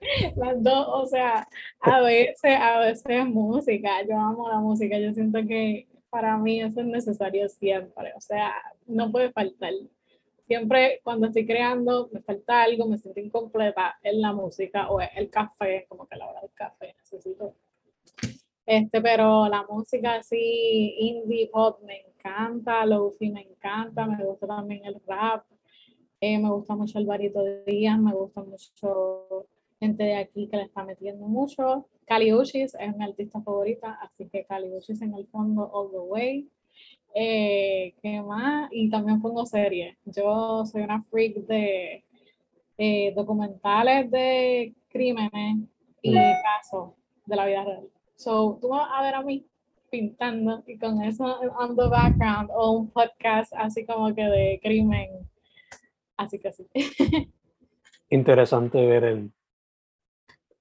las 0.36 0.62
dos, 0.62 0.86
o 0.88 1.06
sea, 1.06 1.48
a 1.80 2.00
veces, 2.00 2.56
a 2.60 2.78
veces 2.78 3.26
música, 3.26 3.90
yo 4.08 4.16
amo 4.16 4.48
la 4.48 4.60
música, 4.60 5.00
yo 5.00 5.12
siento 5.12 5.40
que 5.48 5.88
para 6.10 6.38
mí 6.38 6.62
eso 6.62 6.80
es 6.80 6.86
necesario 6.86 7.48
siempre, 7.48 8.12
o 8.16 8.20
sea, 8.20 8.54
no 8.86 9.10
puede 9.10 9.32
faltar. 9.32 9.72
Siempre 10.46 11.00
cuando 11.02 11.26
estoy 11.26 11.44
creando 11.44 12.08
me 12.12 12.20
falta 12.20 12.62
algo, 12.62 12.86
me 12.86 12.98
siento 12.98 13.18
incompleta 13.18 13.98
en 14.04 14.20
la 14.20 14.32
música 14.32 14.88
o 14.90 15.00
es 15.00 15.10
el 15.16 15.28
café, 15.28 15.86
como 15.88 16.06
que 16.06 16.14
la 16.14 16.28
hora 16.28 16.40
del 16.40 16.52
café, 16.54 16.94
necesito. 17.00 17.56
Este, 18.72 19.00
pero 19.00 19.48
la 19.48 19.64
música 19.68 20.14
así, 20.14 20.94
indie 20.98 21.48
pop, 21.48 21.80
me 21.82 22.02
encanta, 22.06 22.86
lofi 22.86 23.28
me 23.28 23.42
encanta, 23.42 24.06
me 24.06 24.24
gusta 24.24 24.46
también 24.46 24.84
el 24.84 24.94
rap, 25.08 25.44
eh, 26.20 26.38
me 26.38 26.48
gusta 26.52 26.76
mucho 26.76 27.00
el 27.00 27.04
Barito 27.06 27.42
Díaz, 27.66 27.98
me 27.98 28.12
gusta 28.12 28.44
mucho 28.44 29.48
gente 29.80 30.04
de 30.04 30.14
aquí 30.14 30.46
que 30.46 30.56
le 30.56 30.62
está 30.64 30.84
metiendo 30.84 31.26
mucho. 31.26 31.88
Kali 32.06 32.32
Uchis 32.32 32.76
es 32.78 32.96
mi 32.96 33.02
artista 33.04 33.40
favorita, 33.42 33.98
así 34.02 34.28
que 34.28 34.44
Kali 34.44 34.68
Uchis 34.72 35.02
en 35.02 35.14
el 35.14 35.26
fondo 35.26 35.68
all 35.72 35.90
the 35.90 35.98
way. 35.98 36.48
Eh, 37.12 37.92
¿Qué 38.00 38.22
más? 38.22 38.68
Y 38.70 38.88
también 38.88 39.20
pongo 39.20 39.46
series. 39.46 39.96
Yo 40.04 40.64
soy 40.64 40.82
una 40.82 41.02
freak 41.10 41.38
de 41.46 42.04
eh, 42.78 43.12
documentales 43.16 44.08
de 44.12 44.74
crímenes 44.88 45.56
y 46.02 46.12
Mm. 46.16 46.42
casos 46.44 46.90
de 47.26 47.34
la 47.36 47.46
vida 47.46 47.64
real. 47.64 47.88
So, 48.20 48.58
tú 48.60 48.68
vas 48.68 48.86
a 48.92 49.02
ver 49.02 49.14
a 49.14 49.22
mí 49.22 49.48
pintando 49.90 50.62
y 50.66 50.78
con 50.78 51.02
eso 51.02 51.24
on 51.58 51.74
the 51.74 51.88
background 51.88 52.50
o 52.52 52.72
un 52.72 52.90
podcast 52.90 53.50
así 53.56 53.86
como 53.86 54.14
que 54.14 54.22
de 54.22 54.60
crimen. 54.62 55.26
Así 56.18 56.38
que 56.38 56.52
sí. 56.52 56.68
Interesante 58.10 58.84
ver 58.84 59.04
el... 59.04 59.32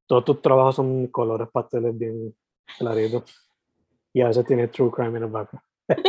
Todos 0.07 0.23
tus 0.23 0.41
trabajos 0.41 0.77
son 0.77 1.07
colores 1.07 1.49
pasteles 1.51 1.97
bien 1.97 2.33
claritos. 2.77 3.23
Y 4.13 4.21
a 4.21 4.27
veces 4.27 4.45
tiene 4.45 4.69
true 4.69 4.89
crime 4.89 5.17
en 5.17 5.23
el 5.23 5.29
background. 5.29 5.65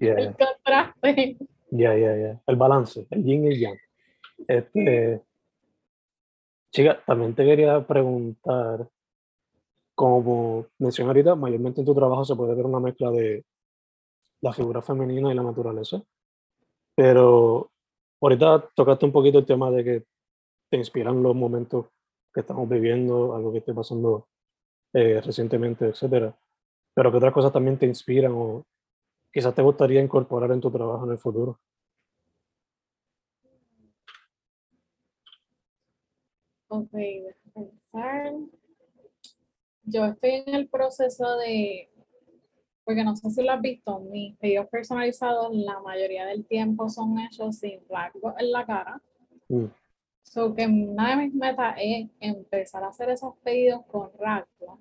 Yeah. 0.00 0.14
El 0.14 0.36
contraste. 0.36 1.36
Ya, 1.70 1.96
ya, 1.96 2.16
ya. 2.16 2.40
El 2.46 2.54
balance, 2.54 3.04
el 3.10 3.24
yin 3.24 3.44
y 3.44 3.48
el 3.48 3.58
yang. 3.58 3.78
Este, 4.46 5.22
chica, 6.70 7.02
también 7.04 7.34
te 7.34 7.44
quería 7.44 7.84
preguntar, 7.84 8.86
como 9.98 10.66
mencioné 10.78 11.10
ahorita, 11.10 11.34
mayormente 11.34 11.80
en 11.80 11.86
tu 11.86 11.92
trabajo 11.92 12.24
se 12.24 12.36
puede 12.36 12.54
ver 12.54 12.64
una 12.64 12.78
mezcla 12.78 13.10
de 13.10 13.44
la 14.40 14.52
figura 14.52 14.80
femenina 14.80 15.32
y 15.32 15.34
la 15.34 15.42
naturaleza, 15.42 16.00
pero 16.94 17.68
ahorita 18.20 18.70
tocaste 18.76 19.06
un 19.06 19.10
poquito 19.10 19.40
el 19.40 19.46
tema 19.46 19.72
de 19.72 19.82
que 19.82 20.04
te 20.70 20.76
inspiran 20.76 21.20
los 21.20 21.34
momentos 21.34 21.86
que 22.32 22.42
estamos 22.42 22.68
viviendo, 22.68 23.34
algo 23.34 23.50
que 23.50 23.58
esté 23.58 23.74
pasando 23.74 24.28
eh, 24.92 25.20
recientemente, 25.20 25.86
etcétera. 25.86 26.32
Pero 26.94 27.10
que 27.10 27.16
otras 27.16 27.34
cosas 27.34 27.52
también 27.52 27.76
te 27.76 27.86
inspiran 27.86 28.32
o 28.36 28.64
quizás 29.32 29.52
te 29.52 29.62
gustaría 29.62 30.00
incorporar 30.00 30.52
en 30.52 30.60
tu 30.60 30.70
trabajo 30.70 31.06
en 31.06 31.10
el 31.10 31.18
futuro. 31.18 31.58
Ok, 36.68 36.92
pensar. 37.52 38.57
Yo 39.90 40.04
estoy 40.06 40.30
en 40.46 40.54
el 40.54 40.68
proceso 40.68 41.36
de, 41.38 41.88
porque 42.84 43.04
no 43.04 43.16
sé 43.16 43.30
si 43.30 43.42
lo 43.42 43.52
has 43.52 43.60
visto, 43.60 44.00
mis 44.00 44.36
pedidos 44.36 44.66
personalizados 44.68 45.54
la 45.54 45.80
mayoría 45.80 46.26
del 46.26 46.44
tiempo 46.46 46.88
son 46.88 47.18
hechos 47.20 47.56
sin 47.58 47.80
rasgos 47.88 48.34
en 48.38 48.52
la 48.52 48.66
cara. 48.66 49.00
Mm. 49.48 49.64
So 50.22 50.54
que 50.54 50.66
una 50.66 51.10
de 51.10 51.16
mis 51.24 51.34
metas 51.34 51.74
es 51.80 52.08
empezar 52.20 52.84
a 52.84 52.88
hacer 52.88 53.08
esos 53.10 53.34
pedidos 53.42 53.82
con 53.86 54.10
rasgos, 54.18 54.78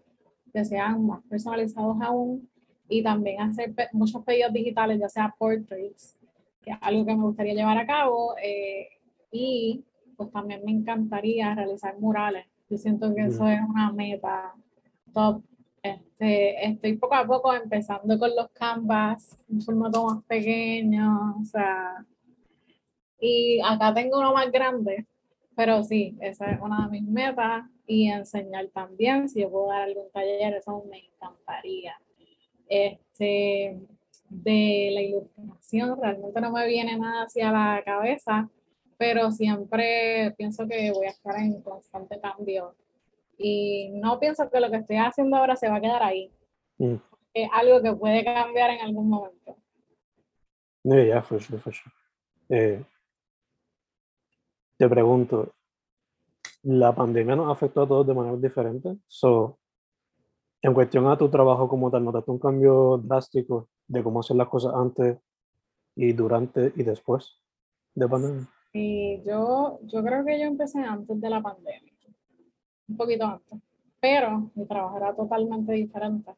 que 0.52 0.66
sean 0.66 1.06
más 1.06 1.22
personalizados 1.30 1.98
aún, 2.02 2.50
y 2.90 3.02
también 3.04 3.42
hacer 3.42 3.74
pe- 3.74 3.90
muchos 3.94 4.24
pedidos 4.24 4.52
digitales, 4.54 5.00
ya 5.00 5.10
sea 5.10 5.34
portraits, 5.38 6.18
que 6.62 6.72
es 6.72 6.78
algo 6.82 7.06
que 7.06 7.16
me 7.16 7.24
gustaría 7.24 7.54
llevar 7.54 7.78
a 7.78 7.86
cabo, 7.86 8.36
eh, 8.42 8.88
y 9.32 9.84
pues 10.18 10.32
también 10.32 10.64
me 10.66 10.72
encantaría 10.72 11.54
realizar 11.54 11.98
murales. 12.00 12.46
Yo 12.70 12.78
siento 12.78 13.14
que 13.14 13.22
eso 13.26 13.44
Mm. 13.44 13.48
es 13.50 13.60
una 13.70 13.92
meta 13.94 14.54
top. 15.18 15.42
Este, 15.82 16.68
estoy 16.68 16.98
poco 16.98 17.16
a 17.16 17.26
poco 17.26 17.54
empezando 17.54 18.20
con 18.20 18.36
los 18.36 18.50
canvas, 18.52 19.36
un 19.48 19.62
formato 19.62 20.06
más 20.06 20.24
pequeño, 20.26 21.38
o 21.42 21.46
sea, 21.46 22.06
y 23.20 23.60
acá 23.66 23.94
tengo 23.96 24.20
uno 24.20 24.34
más 24.34 24.52
grande, 24.52 25.08
pero 25.56 25.84
sí, 25.84 26.16
esa 26.22 26.52
es 26.52 26.62
una 26.62 26.86
de 26.86 26.92
mis 26.92 27.10
metas 27.10 27.64
y 27.88 28.10
enseñar 28.10 28.68
también, 28.68 29.28
si 29.28 29.42
yo 29.42 29.50
puedo 29.50 29.70
dar 29.70 29.84
algún 29.84 30.12
taller, 30.12 30.54
eso 30.56 30.84
me 30.90 31.00
encantaría. 31.06 31.96
Este, 32.68 33.80
de 34.30 34.90
la 34.94 35.02
ilustración, 35.02 36.00
realmente 36.00 36.42
no 36.42 36.52
me 36.52 36.68
viene 36.68 36.98
nada 36.98 37.24
hacia 37.24 37.52
la 37.52 37.82
cabeza, 37.84 38.50
pero 38.98 39.32
siempre 39.32 40.36
pienso 40.38 40.68
que 40.68 40.92
voy 40.92 41.08
a 41.08 41.12
estar 41.12 41.40
en 41.40 41.62
constante 41.62 42.20
cambio 42.20 42.76
y 43.38 43.90
no 43.94 44.20
pienso 44.20 44.50
que 44.50 44.60
lo 44.60 44.70
que 44.70 44.78
estoy 44.78 44.98
haciendo 44.98 45.38
ahora 45.38 45.56
se 45.56 45.70
va 45.70 45.78
a 45.78 45.82
quedar 45.82 46.04
ahí. 46.04 46.32
Mm. 46.78 46.96
Es 47.34 47.50
algo 47.54 47.82
que 47.82 47.94
puede 47.94 48.24
cambiar 48.24 48.72
en 48.72 48.82
algún 48.82 49.10
momento. 49.10 49.56
Yeah, 50.84 51.04
yeah, 51.04 51.22
for 51.22 51.42
sure, 51.42 51.60
for 51.60 51.74
sure. 51.74 51.94
Eh, 52.50 52.84
te 54.78 54.88
pregunto, 54.88 55.54
¿la 56.64 56.94
pandemia 56.96 57.36
nos 57.36 57.52
afectó 57.52 57.82
a 57.82 57.88
todos 57.88 58.08
de 58.08 58.14
manera 58.14 58.38
diferente? 58.38 58.98
So, 59.08 59.60
en 60.62 60.74
cuestión 60.74 61.08
a 61.08 61.18
tu 61.18 61.30
trabajo 61.30 61.68
como 61.68 61.92
tal, 61.92 62.06
¿notaste 62.06 62.32
un 62.32 62.40
cambio 62.40 62.98
drástico 62.98 63.70
de 63.88 64.04
cómo 64.04 64.22
hacer 64.22 64.38
las 64.38 64.48
cosas 64.48 64.74
antes 64.76 65.18
y 65.96 66.14
durante 66.14 66.74
y 66.76 66.84
después 66.84 67.42
de 67.94 68.08
pandemia? 68.08 68.48
Y 68.74 69.24
yo, 69.24 69.80
yo 69.84 70.04
creo 70.04 70.24
que 70.24 70.40
yo 70.40 70.46
empecé 70.46 70.80
antes 70.80 71.20
de 71.20 71.30
la 71.30 71.42
pandemia, 71.42 71.94
un 72.88 72.98
poquito 72.98 73.26
antes. 73.26 73.60
pero 74.00 74.52
mi 74.56 74.66
trabajo 74.66 74.98
era 74.98 75.14
totalmente 75.16 75.72
diferente, 75.74 76.32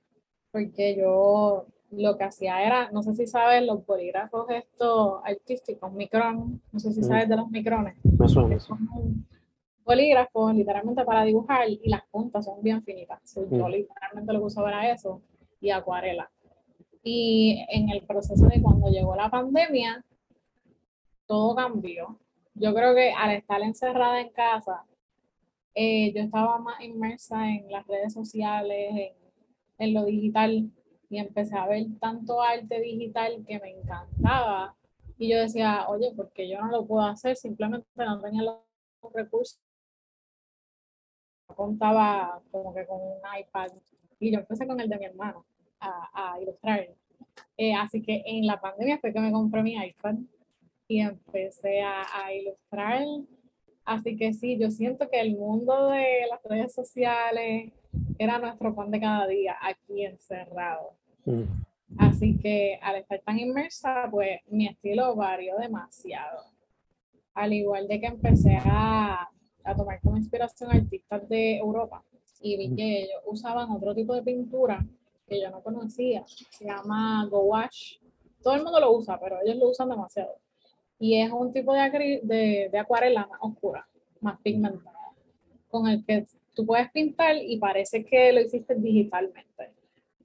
porque 0.51 0.95
yo 0.95 1.65
lo 1.91 2.17
que 2.17 2.23
hacía 2.23 2.63
era, 2.63 2.89
no 2.91 3.03
sé 3.03 3.13
si 3.13 3.27
sabes, 3.27 3.63
los 3.63 3.85
bolígrafos 3.85 4.49
estos 4.49 5.19
artísticos, 5.25 5.91
micrón, 5.91 6.61
no 6.71 6.79
sé 6.79 6.93
si 6.93 7.03
sabes 7.03 7.27
de 7.27 7.35
los 7.35 7.49
micrones. 7.49 7.95
Me 8.03 8.27
suena 8.29 8.55
eso. 8.55 8.67
son 8.67 8.87
un 8.95 9.27
bolígrafo 9.83 10.51
literalmente 10.53 11.03
para 11.03 11.23
dibujar 11.23 11.67
y 11.69 11.81
las 11.89 12.03
puntas 12.09 12.45
son 12.45 12.61
bien 12.61 12.81
finitas. 12.83 13.19
So, 13.23 13.41
Yo 13.49 13.67
Mm. 13.67 13.71
literalmente 13.71 14.33
lo 14.33 14.39
que 14.39 14.45
usaba 14.45 14.69
era 14.69 14.91
eso 14.91 15.21
y 15.59 15.71
acuarela. 15.71 16.29
Y 17.03 17.65
en 17.69 17.89
el 17.89 18.03
proceso 18.03 18.45
de 18.47 18.61
cuando 18.61 18.89
llegó 18.89 19.15
la 19.15 19.29
pandemia, 19.29 20.03
todo 21.25 21.55
cambió. 21.55 22.17
Yo 22.53 22.73
creo 22.73 22.93
que 22.95 23.11
al 23.11 23.31
estar 23.31 23.61
encerrada 23.61 24.21
en 24.21 24.29
casa, 24.29 24.83
eh, 25.75 26.11
yo 26.13 26.21
estaba 26.21 26.57
más 26.59 26.81
inmersa 26.81 27.49
en 27.49 27.71
las 27.71 27.85
redes 27.87 28.13
sociales, 28.13 28.89
en, 28.91 29.13
en 29.79 29.93
lo 29.93 30.05
digital, 30.05 30.69
y 31.09 31.17
empecé 31.17 31.55
a 31.57 31.67
ver 31.67 31.85
tanto 31.99 32.41
arte 32.41 32.79
digital 32.81 33.43
que 33.47 33.59
me 33.59 33.71
encantaba. 33.71 34.75
Y 35.17 35.29
yo 35.31 35.39
decía, 35.39 35.87
oye, 35.89 36.11
porque 36.15 36.47
yo 36.49 36.59
no 36.61 36.71
lo 36.71 36.85
puedo 36.85 37.05
hacer, 37.05 37.35
simplemente 37.35 37.87
no 37.95 38.21
tenía 38.21 38.43
los 38.43 39.13
recursos. 39.13 39.59
Contaba 41.47 42.41
como 42.51 42.73
que 42.73 42.85
con 42.85 43.01
un 43.01 43.17
iPad 43.39 43.71
y 44.19 44.31
yo 44.31 44.39
empecé 44.39 44.67
con 44.67 44.79
el 44.79 44.87
de 44.87 44.97
mi 44.97 45.05
hermano 45.05 45.45
a, 45.79 46.33
a 46.33 46.41
ilustrar. 46.41 46.87
Eh, 47.57 47.73
así 47.73 48.01
que 48.01 48.23
en 48.25 48.45
la 48.45 48.61
pandemia 48.61 48.99
fue 48.99 49.11
que 49.11 49.19
me 49.19 49.31
compré 49.31 49.63
mi 49.63 49.73
iPad 49.73 50.15
y 50.87 51.01
empecé 51.01 51.81
a, 51.81 52.03
a 52.13 52.33
ilustrar. 52.33 53.03
Así 53.89 54.15
que 54.15 54.33
sí, 54.33 54.55
yo 54.59 54.69
siento 54.69 55.09
que 55.09 55.19
el 55.19 55.35
mundo 55.35 55.89
de 55.89 56.27
las 56.29 56.43
redes 56.43 56.75
sociales 56.75 57.73
era 58.19 58.37
nuestro 58.37 58.75
pan 58.75 58.91
de 58.91 58.99
cada 58.99 59.25
día 59.25 59.55
aquí 59.59 60.05
encerrado. 60.05 60.93
Mm. 61.25 61.45
Así 61.97 62.37
que 62.37 62.77
al 62.83 62.97
estar 62.97 63.19
tan 63.25 63.39
inmersa, 63.39 64.07
pues 64.11 64.41
mi 64.47 64.67
estilo 64.67 65.15
varió 65.15 65.57
demasiado. 65.57 66.43
Al 67.33 67.51
igual 67.51 67.87
de 67.87 67.99
que 67.99 68.05
empecé 68.05 68.59
a, 68.63 69.27
a 69.63 69.75
tomar 69.75 69.99
como 70.01 70.17
inspiración 70.17 70.69
artistas 70.69 71.27
de 71.27 71.57
Europa 71.57 72.03
y 72.41 72.57
vi 72.57 72.75
que 72.75 72.99
ellos 73.05 73.23
usaban 73.25 73.71
otro 73.71 73.95
tipo 73.95 74.13
de 74.13 74.21
pintura 74.21 74.85
que 75.27 75.41
yo 75.41 75.49
no 75.49 75.63
conocía. 75.63 76.23
Se 76.27 76.65
llama 76.65 77.25
gouache. 77.25 77.99
Todo 78.43 78.53
el 78.53 78.63
mundo 78.63 78.79
lo 78.79 78.91
usa, 78.95 79.19
pero 79.19 79.39
ellos 79.43 79.57
lo 79.57 79.69
usan 79.69 79.89
demasiado. 79.89 80.35
Y 80.99 81.19
es 81.21 81.31
un 81.31 81.53
tipo 81.53 81.73
de, 81.73 82.19
de, 82.23 82.69
de 82.71 82.77
acuarela 82.77 83.25
más 83.27 83.39
oscura, 83.41 83.87
más 84.21 84.39
pigmentada, 84.41 85.13
con 85.69 85.87
el 85.87 86.03
que 86.05 86.25
tú 86.53 86.65
puedes 86.65 86.91
pintar 86.91 87.37
y 87.37 87.57
parece 87.57 88.03
que 88.03 88.33
lo 88.33 88.41
hiciste 88.41 88.75
digitalmente. 88.75 89.71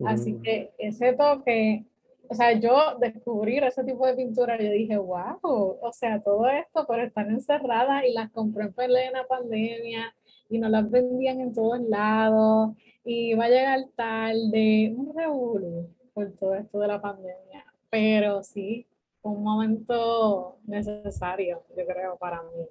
Así 0.04 0.32
Mm. 0.32 0.42
que 0.42 0.72
ese 0.78 1.12
toque, 1.12 1.84
o 2.28 2.34
sea, 2.34 2.52
yo 2.58 2.96
descubrir 2.98 3.62
ese 3.62 3.84
tipo 3.84 4.04
de 4.06 4.14
pintura, 4.14 4.58
yo 4.60 4.70
dije, 4.72 4.96
wow, 4.96 5.38
o 5.42 5.92
sea, 5.92 6.20
todo 6.20 6.48
esto, 6.48 6.84
pero 6.88 7.04
están 7.04 7.30
encerradas 7.30 8.02
y 8.08 8.12
las 8.12 8.30
compré 8.32 8.64
en 8.64 8.72
plena 8.72 9.24
pandemia 9.28 10.12
y 10.50 10.58
no 10.58 10.68
las 10.68 10.90
vendían 10.90 11.40
en 11.40 11.52
todos 11.54 11.80
lados 11.80 12.72
y 13.04 13.30
iba 13.30 13.44
a 13.44 13.48
llegar 13.48 13.84
tarde, 13.94 14.92
un 14.96 15.14
revuelo 15.14 15.86
por 16.12 16.32
todo 16.32 16.54
esto 16.54 16.80
de 16.80 16.88
la 16.88 17.00
pandemia. 17.00 17.64
Pero 17.90 18.42
sí, 18.42 18.86
un 19.24 19.42
momento 19.42 20.58
necesario, 20.64 21.62
yo 21.76 21.86
creo, 21.86 22.16
para 22.16 22.42
mí, 22.42 22.68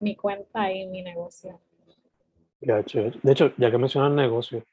mi 0.00 0.16
cuenta 0.16 0.72
y 0.72 0.86
mi 0.86 1.02
negocio. 1.02 1.60
Chévere. 2.60 3.18
De 3.22 3.32
hecho, 3.32 3.52
ya 3.56 3.70
que 3.70 3.78
mencionas 3.78 4.12
negocio, 4.12 4.64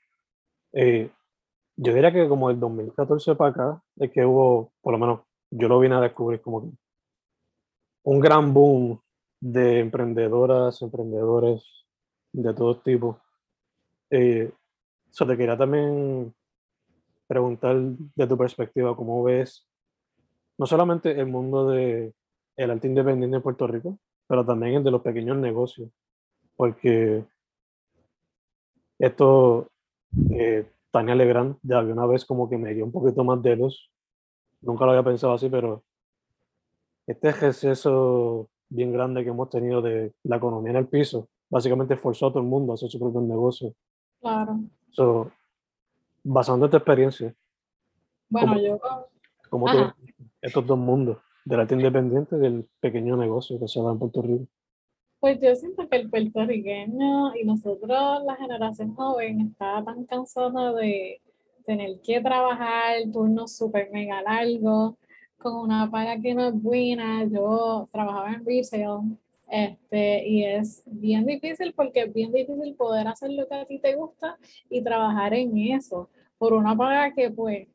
eh, 0.73 1.09
yo 1.75 1.93
diría 1.93 2.11
que 2.11 2.27
como 2.27 2.49
el 2.49 2.59
2014 2.59 3.35
para 3.35 3.51
acá, 3.51 3.83
es 3.97 4.11
que 4.11 4.25
hubo, 4.25 4.71
por 4.81 4.93
lo 4.93 4.99
menos 4.99 5.19
yo 5.51 5.67
lo 5.67 5.79
vine 5.79 5.95
a 5.95 6.01
descubrir 6.01 6.41
como 6.41 6.71
un 8.03 8.19
gran 8.19 8.53
boom 8.53 8.99
de 9.39 9.79
emprendedoras, 9.79 10.81
emprendedores 10.81 11.85
de 12.31 12.53
todo 12.53 12.79
tipo. 12.79 13.20
Eh, 14.09 14.51
so 15.09 15.27
te 15.27 15.35
quería 15.35 15.57
también 15.57 16.33
preguntar 17.27 17.75
de 17.77 18.27
tu 18.27 18.37
perspectiva, 18.37 18.96
¿cómo 18.96 19.24
ves 19.24 19.64
no 20.57 20.65
solamente 20.65 21.11
el 21.20 21.27
mundo 21.27 21.70
de 21.70 22.13
el 22.55 22.72
arte 22.72 22.87
independiente 22.87 23.37
en 23.37 23.44
Puerto 23.44 23.68
Rico, 23.68 24.00
pero 24.27 24.46
también 24.46 24.75
el 24.75 24.83
de 24.83 24.91
los 24.91 25.01
pequeños 25.01 25.37
negocios? 25.37 25.89
Porque 26.55 27.25
esto, 28.98 29.68
eh, 30.31 30.70
Tania 30.91 31.15
Legrand, 31.15 31.57
ya 31.63 31.79
había 31.79 31.94
una 31.94 32.05
vez 32.05 32.25
como 32.25 32.50
que 32.50 32.57
me 32.57 32.74
dio 32.74 32.85
un 32.85 32.91
poquito 32.91 33.24
más 33.24 33.41
de 33.41 33.55
luz. 33.55 33.91
Nunca 34.61 34.85
lo 34.85 34.91
había 34.91 35.03
pensado 35.03 35.33
así, 35.33 35.50
pero 35.50 35.83
este 37.05 37.31
receso 37.33 38.50
bien 38.70 38.91
grande 38.91 39.24
que 39.24 39.29
hemos 39.29 39.50
tenido 39.50 39.81
de 39.81 40.13
la 40.24 40.37
economía 40.37 40.72
en 40.72 40.77
el 40.77 40.87
piso, 40.87 41.27
básicamente 41.50 41.98
forzó 41.98 42.27
a 42.27 42.29
todo 42.29 42.39
el 42.39 42.48
mundo 42.48 42.72
a 42.72 42.75
hacer 42.75 42.89
su 42.89 43.00
propio 43.00 43.22
negocio. 43.22 43.74
Claro. 44.20 44.59
So, 44.91 45.31
basando 46.24 46.65
en 46.65 46.72
tu 46.72 46.77
experiencia, 46.77 47.35
Bueno, 48.29 48.53
¿Cómo? 48.53 48.61
yo 48.61 48.79
¿cómo 49.50 49.72
tú. 49.72 49.94
Estos 50.46 50.66
dos 50.66 50.77
mundos, 50.77 51.18
del 51.44 51.60
arte 51.60 51.75
independiente 51.75 52.36
y 52.36 52.40
del 52.40 52.68
pequeño 52.79 53.18
negocio 53.18 53.60
que 53.60 53.68
se 53.68 53.81
da 53.81 53.92
en 53.92 54.00
Puerto 54.00 54.22
Rico? 54.22 54.46
Pues 55.20 55.40
yo 55.42 55.55
siento 55.55 55.88
que 55.90 55.98
el 55.98 56.10
puertorriqueño 56.10 57.36
y 57.36 57.46
nosotros, 57.46 58.24
la 58.25 58.36
generación 58.36 58.94
joven, 58.96 59.42
está 59.42 59.84
tan 59.84 60.05
cansada 60.05 60.74
de 60.74 61.20
tener 61.66 62.00
que 62.01 62.22
trabajar 62.22 62.98
turnos 63.12 63.55
súper 63.58 63.90
mega 63.92 64.22
largos, 64.22 64.96
con 65.38 65.55
una 65.55 65.90
paga 65.90 66.20
que 66.22 66.34
no 66.36 66.48
es 66.48 66.62
buena. 66.62 67.24
Yo 67.25 67.90
trabajaba 67.92 68.34
en 68.34 68.46
resale, 68.46 68.86
este, 69.50 70.27
y 70.27 70.44
es 70.44 70.84
bien 70.86 71.25
difícil 71.25 71.74
porque 71.74 72.01
es 72.01 72.14
bien 72.14 72.31
difícil 72.31 72.75
poder 72.75 73.08
hacer 73.08 73.31
lo 73.31 73.48
que 73.48 73.55
a 73.55 73.66
ti 73.66 73.79
te 73.79 73.96
gusta 73.96 74.38
y 74.70 74.84
trabajar 74.84 75.34
en 75.34 75.58
eso, 75.58 76.10
por 76.38 76.53
una 76.53 76.75
paga 76.75 77.14
que 77.14 77.31
pues 77.31 77.68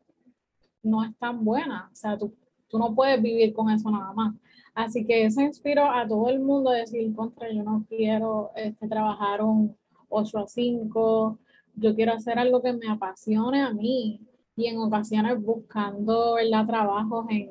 no 0.83 1.05
es 1.05 1.17
tan 1.19 1.45
buena. 1.45 1.89
O 1.93 1.97
sea, 1.97 2.17
tú, 2.17 2.33
tú 2.71 2.79
no 2.79 2.95
puedes 2.95 3.21
vivir 3.21 3.53
con 3.53 3.71
eso 3.71 3.91
nada 3.91 4.13
más. 4.13 4.35
Así 4.75 5.05
que 5.05 5.25
eso 5.25 5.41
inspiró 5.41 5.91
a 5.91 6.07
todo 6.07 6.29
el 6.31 6.41
mundo 6.41 6.71
a 6.71 6.77
decir, 6.77 7.13
contra, 7.15 7.53
yo 7.53 7.63
no 7.63 7.85
quiero 7.89 8.53
este, 8.55 8.89
trabajar 8.89 9.43
un 9.43 9.77
8 10.09 10.39
a 10.39 10.47
5, 10.47 11.39
yo 11.75 11.95
quiero 11.95 12.13
hacer 12.13 12.39
algo 12.39 12.63
que 12.63 12.73
me 12.73 12.89
apasione 12.89 13.61
a 13.63 13.73
mí. 13.73 14.21
Y 14.57 14.67
en 14.67 14.79
ocasiones 14.79 15.41
buscando 15.43 16.35
¿verdad? 16.35 16.67
trabajos 16.67 17.27
en 17.31 17.51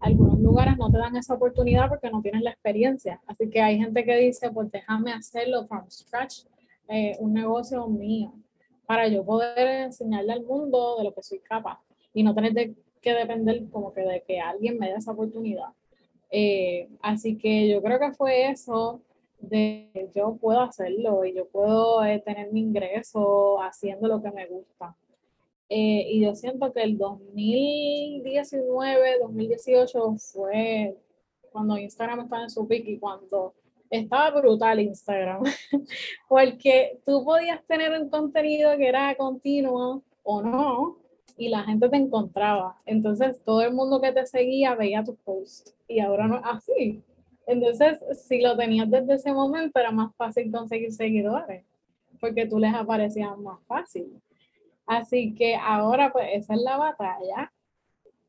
algunos 0.00 0.38
lugares 0.40 0.76
no 0.78 0.90
te 0.90 0.98
dan 0.98 1.16
esa 1.16 1.34
oportunidad 1.34 1.88
porque 1.88 2.10
no 2.10 2.20
tienes 2.22 2.42
la 2.42 2.50
experiencia. 2.50 3.20
Así 3.26 3.48
que 3.50 3.60
hay 3.60 3.78
gente 3.78 4.04
que 4.04 4.16
dice, 4.16 4.50
pues 4.50 4.70
déjame 4.70 5.12
hacerlo 5.12 5.66
from 5.66 5.84
scratch, 5.90 6.44
eh, 6.88 7.16
un 7.20 7.32
negocio 7.32 7.86
mío, 7.88 8.32
para 8.86 9.08
yo 9.08 9.24
poder 9.24 9.84
enseñarle 9.86 10.32
al 10.32 10.44
mundo 10.44 10.96
de 10.98 11.04
lo 11.04 11.14
que 11.14 11.22
soy 11.22 11.40
capaz 11.40 11.80
y 12.14 12.22
no 12.22 12.34
tener 12.34 12.52
de- 12.52 12.74
que 13.06 13.14
depender 13.14 13.62
como 13.70 13.94
que 13.94 14.00
de 14.00 14.24
que 14.26 14.40
alguien 14.40 14.78
me 14.78 14.88
dé 14.88 14.96
esa 14.96 15.12
oportunidad. 15.12 15.68
Eh, 16.28 16.88
así 17.00 17.38
que 17.38 17.68
yo 17.68 17.80
creo 17.80 18.00
que 18.00 18.10
fue 18.14 18.50
eso 18.50 19.00
de 19.38 20.10
yo 20.12 20.36
puedo 20.40 20.60
hacerlo 20.60 21.24
y 21.24 21.32
yo 21.32 21.46
puedo 21.46 22.04
eh, 22.04 22.18
tener 22.18 22.52
mi 22.52 22.62
ingreso 22.62 23.62
haciendo 23.62 24.08
lo 24.08 24.20
que 24.20 24.32
me 24.32 24.48
gusta. 24.48 24.96
Eh, 25.68 26.08
y 26.10 26.22
yo 26.22 26.34
siento 26.34 26.72
que 26.72 26.82
el 26.82 26.98
2019, 26.98 29.20
2018 29.20 30.16
fue 30.16 30.96
cuando 31.52 31.78
Instagram 31.78 32.22
estaba 32.22 32.42
en 32.42 32.50
su 32.50 32.66
pico 32.66 32.90
y 32.90 32.98
cuando 32.98 33.54
estaba 33.88 34.40
brutal 34.40 34.80
Instagram, 34.80 35.44
porque 36.28 36.98
tú 37.04 37.24
podías 37.24 37.64
tener 37.66 37.92
un 37.92 38.08
contenido 38.08 38.76
que 38.76 38.88
era 38.88 39.14
continuo 39.14 40.02
o 40.24 40.42
no, 40.42 41.05
y 41.36 41.48
la 41.48 41.64
gente 41.64 41.88
te 41.88 41.96
encontraba. 41.96 42.76
Entonces 42.86 43.40
todo 43.44 43.62
el 43.62 43.74
mundo 43.74 44.00
que 44.00 44.12
te 44.12 44.26
seguía 44.26 44.74
veía 44.74 45.04
tus 45.04 45.16
posts 45.18 45.74
y 45.88 46.00
ahora 46.00 46.26
no 46.26 46.36
es 46.36 46.42
así. 46.44 47.02
Entonces, 47.46 48.00
si 48.26 48.40
lo 48.40 48.56
tenías 48.56 48.90
desde 48.90 49.14
ese 49.14 49.32
momento, 49.32 49.78
era 49.78 49.92
más 49.92 50.14
fácil 50.16 50.50
conseguir 50.50 50.92
seguidores, 50.92 51.64
porque 52.20 52.46
tú 52.46 52.58
les 52.58 52.74
aparecías 52.74 53.38
más 53.38 53.60
fácil. 53.66 54.20
Así 54.84 55.32
que 55.34 55.54
ahora, 55.54 56.12
pues, 56.12 56.26
esa 56.32 56.54
es 56.54 56.60
la 56.60 56.76
batalla. 56.76 57.52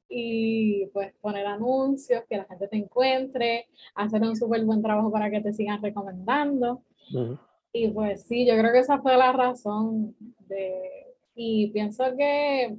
Y 0.10 0.86
pues 0.94 1.14
poner 1.20 1.46
anuncios, 1.46 2.24
que 2.30 2.38
la 2.38 2.46
gente 2.46 2.68
te 2.70 2.78
encuentre, 2.78 3.68
hacer 3.94 4.22
un 4.22 4.38
súper 4.38 4.64
buen 4.64 4.82
trabajo 4.82 5.12
para 5.12 5.30
que 5.30 5.42
te 5.42 5.52
sigan 5.52 5.82
recomendando. 5.82 6.82
Ujú. 7.14 7.38
Y 7.74 7.90
pues 7.90 8.24
sí, 8.24 8.46
yo 8.46 8.58
creo 8.58 8.72
que 8.72 8.80
esa 8.80 9.00
fue 9.00 9.18
la 9.18 9.34
razón 9.34 10.16
de... 10.48 11.14
Y 11.36 11.72
pienso 11.72 12.04
que, 12.18 12.78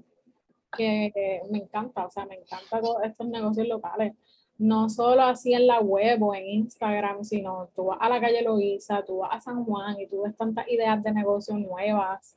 que 0.76 1.42
me 1.50 1.58
encanta, 1.58 2.06
o 2.06 2.10
sea, 2.10 2.26
me 2.26 2.36
encanta 2.36 2.80
todos 2.80 3.02
estos 3.04 3.26
negocios 3.28 3.66
locales, 3.68 4.14
no 4.58 4.88
solo 4.88 5.22
así 5.22 5.54
en 5.54 5.66
la 5.66 5.80
web 5.80 6.22
o 6.22 6.34
en 6.34 6.46
Instagram, 6.46 7.24
sino 7.24 7.68
tú 7.74 7.86
vas 7.86 7.98
a 8.00 8.08
la 8.08 8.20
calle 8.20 8.42
Loíza, 8.42 9.04
tú 9.04 9.18
vas 9.18 9.30
a 9.36 9.40
San 9.40 9.64
Juan 9.64 9.98
y 10.00 10.08
tú 10.08 10.22
ves 10.22 10.36
tantas 10.36 10.68
ideas 10.68 11.02
de 11.02 11.12
negocio 11.12 11.56
nuevas, 11.56 12.36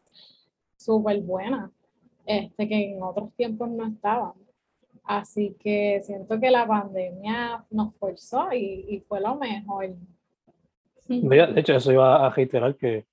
súper 0.77 1.19
buenas, 1.21 1.71
este, 2.25 2.67
que 2.67 2.93
en 2.93 3.01
otros 3.01 3.33
tiempos 3.33 3.69
no 3.69 3.87
estaban. 3.87 4.33
Así 5.03 5.55
que 5.59 5.99
siento 6.03 6.39
que 6.39 6.51
la 6.51 6.67
pandemia 6.67 7.65
nos 7.71 7.95
forzó 7.95 8.53
y, 8.53 8.85
y 8.87 8.99
fue 9.01 9.19
lo 9.19 9.35
mejor. 9.35 9.95
De 11.07 11.59
hecho, 11.59 11.73
eso 11.73 11.91
iba 11.91 12.25
a 12.25 12.29
reiterar 12.29 12.75
que 12.75 13.05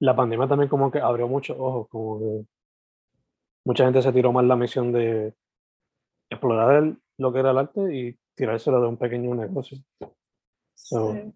la 0.00 0.14
pandemia 0.14 0.48
también 0.48 0.68
como 0.68 0.90
que 0.90 0.98
abrió 0.98 1.28
muchos 1.28 1.56
ojos, 1.58 1.88
como 1.88 2.18
que 2.18 2.44
mucha 3.66 3.84
gente 3.84 4.00
se 4.00 4.12
tiró 4.12 4.32
más 4.32 4.44
la 4.44 4.56
misión 4.56 4.92
de 4.92 5.34
explorar 6.30 6.82
el, 6.82 6.98
lo 7.18 7.32
que 7.32 7.40
era 7.40 7.50
el 7.50 7.58
arte 7.58 7.94
y 7.94 8.18
tirárselo 8.36 8.80
de 8.80 8.86
un 8.86 8.96
pequeño 8.96 9.34
negocio. 9.34 9.78
So, 10.74 11.12
Sí. 11.12 11.32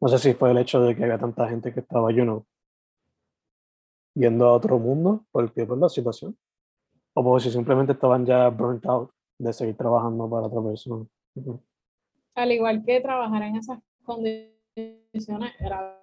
No 0.00 0.08
sé 0.08 0.18
si 0.18 0.34
fue 0.34 0.50
el 0.50 0.58
hecho 0.58 0.80
de 0.80 0.96
que 0.96 1.04
había 1.04 1.18
tanta 1.18 1.48
gente 1.48 1.72
que 1.72 1.78
estaba, 1.80 2.10
you 2.10 2.24
know, 2.24 2.44
yendo 4.14 4.48
a 4.48 4.52
otro 4.52 4.78
mundo, 4.78 5.24
porque 5.30 5.64
por 5.64 5.78
la 5.78 5.88
situación, 5.88 6.36
o 7.14 7.22
porque 7.22 7.44
si 7.44 7.50
simplemente 7.52 7.92
estaban 7.92 8.26
ya 8.26 8.48
burnt 8.48 8.84
out 8.86 9.12
de 9.38 9.52
seguir 9.52 9.76
trabajando 9.76 10.28
para 10.28 10.46
otra 10.46 10.60
persona. 10.60 11.06
Al 12.34 12.52
igual 12.52 12.84
que 12.84 13.00
trabajar 13.00 13.42
en 13.42 13.56
esas 13.56 13.78
condiciones 14.02 15.52
era 15.60 16.02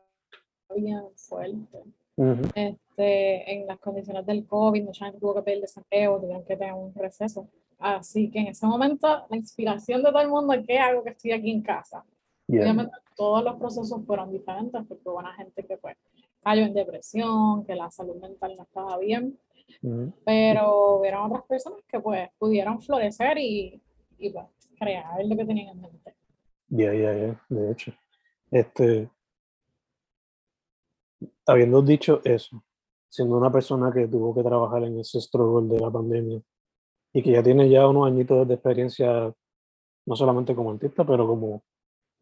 bien 0.75 1.03
fuerte. 1.15 1.83
Ujú. 2.15 2.77
Este, 2.99 3.53
en 3.53 3.65
las 3.65 3.79
condiciones 3.79 4.25
del 4.25 4.45
COVID, 4.45 4.83
mucha 4.83 5.05
gente 5.05 5.21
tuvo 5.21 5.35
que 5.35 5.41
pedir 5.43 5.61
desempleo, 5.61 6.19
tuvieron 6.19 6.43
que 6.43 6.57
tener 6.57 6.73
un 6.73 6.93
receso. 6.93 7.47
Así 7.77 8.29
que 8.29 8.39
en 8.39 8.47
ese 8.47 8.67
momento 8.67 9.07
la 9.29 9.37
inspiración 9.37 10.03
de 10.03 10.09
todo 10.11 10.21
el 10.21 10.27
mundo 10.27 10.51
es 10.51 10.67
que 10.67 10.77
hago 10.77 11.01
que 11.01 11.11
estoy 11.11 11.31
aquí 11.31 11.49
en 11.49 11.61
casa. 11.61 12.03
Yeah. 12.47 12.63
Obviamente 12.63 12.97
todos 13.15 13.41
los 13.41 13.55
procesos 13.55 14.05
fueron 14.05 14.33
diferentes 14.33 14.81
porque 14.85 15.07
hubo 15.07 15.19
una 15.19 15.33
gente 15.33 15.65
que 15.65 15.77
pues 15.77 15.95
cayó 16.43 16.63
en 16.63 16.73
depresión, 16.73 17.63
que 17.65 17.73
la 17.73 17.89
salud 17.89 18.17
mental 18.17 18.55
no 18.57 18.63
estaba 18.63 18.97
bien, 18.97 19.39
Ujú. 19.81 20.11
pero 20.25 20.97
hubieron 20.97 21.31
otras 21.31 21.45
personas 21.45 21.79
que 21.87 22.01
pues 22.01 22.29
pudieron 22.37 22.81
florecer 22.81 23.37
y, 23.37 23.81
y 24.17 24.29
pues 24.29 24.45
crear 24.77 25.23
lo 25.23 25.37
que 25.37 25.45
tenían 25.45 25.69
en 25.69 25.81
mente. 25.81 26.15
Ya, 26.67 26.93
ya, 26.93 27.13
ya, 27.13 27.41
de 27.47 27.71
hecho. 27.71 27.93
Este, 28.51 29.09
habiendo 31.45 31.81
dicho 31.81 32.21
eso, 32.25 32.61
siendo 33.09 33.37
una 33.37 33.51
persona 33.51 33.91
que 33.91 34.07
tuvo 34.07 34.33
que 34.33 34.43
trabajar 34.43 34.83
en 34.83 34.99
ese 34.99 35.19
struggle 35.19 35.67
de 35.67 35.81
la 35.81 35.91
pandemia 35.91 36.41
y 37.11 37.23
que 37.23 37.31
ya 37.31 37.43
tiene 37.43 37.69
ya 37.69 37.87
unos 37.87 38.07
añitos 38.07 38.47
de 38.47 38.53
experiencia, 38.53 39.33
no 40.05 40.15
solamente 40.15 40.55
como 40.55 40.71
artista, 40.71 41.03
pero 41.03 41.27
como 41.27 41.63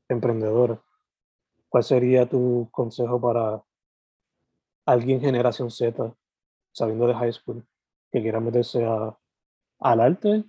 emprendedora, 0.08 0.82
¿cuál 1.67 1.84
sería 1.84 2.28
tu 2.28 2.69
consejo 2.71 3.19
para 3.19 3.62
alguien 4.86 5.19
generación 5.19 5.69
Z, 5.69 6.15
saliendo 6.71 7.08
de 7.08 7.13
high 7.13 7.34
school, 7.34 7.65
que 8.10 8.21
quiera 8.21 8.39
meterse 8.39 8.86
a, 8.86 9.17
al 9.80 10.00
arte, 10.00 10.45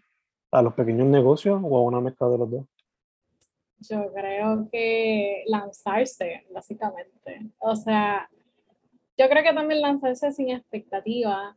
a 0.52 0.62
los 0.62 0.74
pequeños 0.74 1.08
negocios 1.08 1.60
o 1.62 1.76
a 1.76 1.82
una 1.82 2.00
mezcla 2.00 2.28
de 2.28 2.38
los 2.38 2.50
dos? 2.50 2.64
Yo 3.80 4.12
creo 4.12 4.68
que 4.70 5.44
lanzarse, 5.46 6.46
básicamente. 6.50 7.50
O 7.58 7.76
sea, 7.76 8.28
yo 9.18 9.28
creo 9.28 9.42
que 9.42 9.52
también 9.52 9.80
lanzarse 9.80 10.30
sin 10.30 10.50
expectativa 10.50 11.56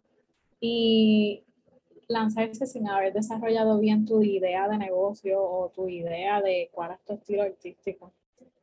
y 0.59 1.43
lanzarse 2.07 2.65
sin 2.65 2.87
haber 2.87 3.13
desarrollado 3.13 3.79
bien 3.79 4.05
tu 4.05 4.21
idea 4.23 4.67
de 4.67 4.77
negocio 4.77 5.41
o 5.41 5.69
tu 5.69 5.87
idea 5.87 6.41
de 6.41 6.69
cuál 6.71 6.91
es 6.91 7.01
tu 7.05 7.13
estilo 7.13 7.43
artístico. 7.43 8.11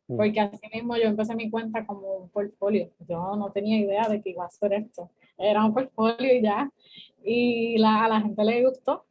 Mm. 0.08 0.16
Porque 0.16 0.40
así 0.40 0.66
mismo 0.72 0.96
yo 0.96 1.04
empecé 1.04 1.34
mi 1.36 1.48
cuenta 1.48 1.86
como 1.86 2.16
un 2.16 2.28
portfolio. 2.28 2.90
Yo 3.08 3.36
no 3.36 3.52
tenía 3.52 3.78
idea 3.78 4.08
de 4.08 4.20
que 4.20 4.30
iba 4.30 4.44
a 4.44 4.50
ser 4.50 4.72
esto. 4.72 5.10
Era 5.38 5.64
un 5.64 5.72
portfolio 5.72 6.34
y 6.34 6.42
ya. 6.42 6.70
Y 7.22 7.78
la, 7.78 8.04
a 8.04 8.08
la 8.08 8.20
gente 8.20 8.44
le 8.44 8.64
gustó. 8.66 9.04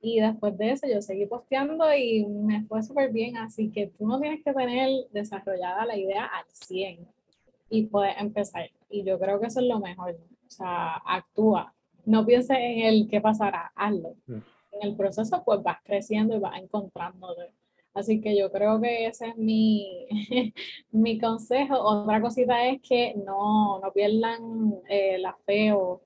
Y 0.00 0.20
después 0.20 0.56
de 0.56 0.70
eso 0.70 0.86
yo 0.86 1.02
seguí 1.02 1.26
posteando 1.26 1.92
y 1.94 2.24
me 2.26 2.62
fue 2.64 2.82
súper 2.84 3.10
bien. 3.10 3.36
Así 3.38 3.70
que 3.70 3.88
tú 3.88 4.06
no 4.06 4.20
tienes 4.20 4.44
que 4.44 4.52
tener 4.52 4.88
desarrollada 5.10 5.84
la 5.84 5.96
idea 5.96 6.26
al 6.26 6.46
100 6.48 7.15
y 7.70 7.86
puedes 7.86 8.16
empezar. 8.18 8.70
Y 8.88 9.04
yo 9.04 9.18
creo 9.18 9.40
que 9.40 9.46
eso 9.46 9.60
es 9.60 9.66
lo 9.66 9.80
mejor. 9.80 10.16
O 10.46 10.50
sea, 10.50 10.94
actúa. 11.04 11.74
No 12.04 12.24
pienses 12.24 12.56
en 12.58 12.80
el 12.86 13.08
qué 13.08 13.20
pasará, 13.20 13.72
hazlo. 13.74 14.14
Mm. 14.26 14.38
En 14.72 14.88
el 14.88 14.96
proceso 14.96 15.42
pues 15.44 15.62
vas 15.62 15.78
creciendo 15.84 16.36
y 16.36 16.38
vas 16.38 16.60
encontrándote. 16.60 17.52
Así 17.94 18.20
que 18.20 18.36
yo 18.38 18.52
creo 18.52 18.78
que 18.80 19.06
ese 19.06 19.28
es 19.28 19.36
mi, 19.38 20.06
mi 20.90 21.18
consejo. 21.18 21.80
Otra 21.80 22.20
cosita 22.20 22.66
es 22.68 22.82
que 22.82 23.14
no, 23.14 23.80
no 23.80 23.92
pierdan 23.92 24.74
eh, 24.88 25.18
la 25.18 25.34
fe 25.46 25.72
o 25.72 26.02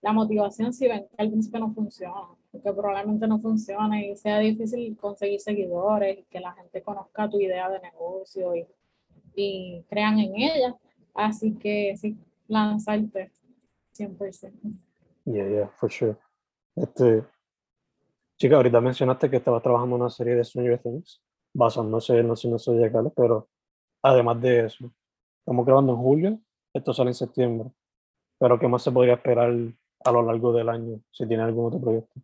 la 0.00 0.12
motivación 0.12 0.72
si 0.72 0.88
ven 0.88 1.06
que 1.08 1.22
al 1.22 1.30
principio 1.30 1.60
no 1.60 1.72
funciona, 1.72 2.28
porque 2.50 2.72
probablemente 2.72 3.26
no 3.28 3.38
funcione 3.38 4.10
y 4.10 4.16
sea 4.16 4.38
difícil 4.40 4.96
conseguir 4.96 5.40
seguidores 5.40 6.18
y 6.18 6.24
que 6.24 6.40
la 6.40 6.52
gente 6.54 6.82
conozca 6.82 7.28
tu 7.30 7.38
idea 7.38 7.68
de 7.70 7.80
negocio 7.80 8.56
y, 8.56 8.66
y 9.36 9.84
crean 9.88 10.18
en 10.18 10.34
ella. 10.36 10.76
Así 11.14 11.54
que 11.54 11.96
sí, 11.96 12.16
lanzarte 12.46 13.32
100%. 13.92 14.52
Yeah, 15.24 15.48
yeah, 15.48 15.68
for 15.68 15.90
sure. 15.90 16.16
Este, 16.76 17.24
chica, 18.38 18.56
ahorita 18.56 18.80
mencionaste 18.80 19.28
que 19.28 19.36
estabas 19.36 19.62
trabajando 19.62 19.96
en 19.96 20.02
una 20.02 20.10
serie 20.10 20.34
de 20.34 20.44
Stranger 20.44 20.78
Things, 20.78 21.22
basándose 21.52 22.18
en 22.18 22.28
los 22.28 22.40
signos 22.40 22.64
zodiacales, 22.64 23.12
pero 23.14 23.48
además 24.02 24.40
de 24.40 24.66
eso, 24.66 24.90
estamos 25.40 25.66
grabando 25.66 25.92
en 25.92 25.98
julio, 25.98 26.40
esto 26.72 26.94
sale 26.94 27.10
en 27.10 27.14
septiembre, 27.14 27.70
pero 28.38 28.58
¿qué 28.58 28.68
más 28.68 28.82
se 28.82 28.92
podría 28.92 29.14
esperar 29.14 29.52
a 30.04 30.12
lo 30.12 30.22
largo 30.22 30.52
del 30.52 30.68
año 30.68 31.00
si 31.10 31.26
tiene 31.26 31.42
algún 31.42 31.66
otro 31.66 31.80
proyecto? 31.80 32.20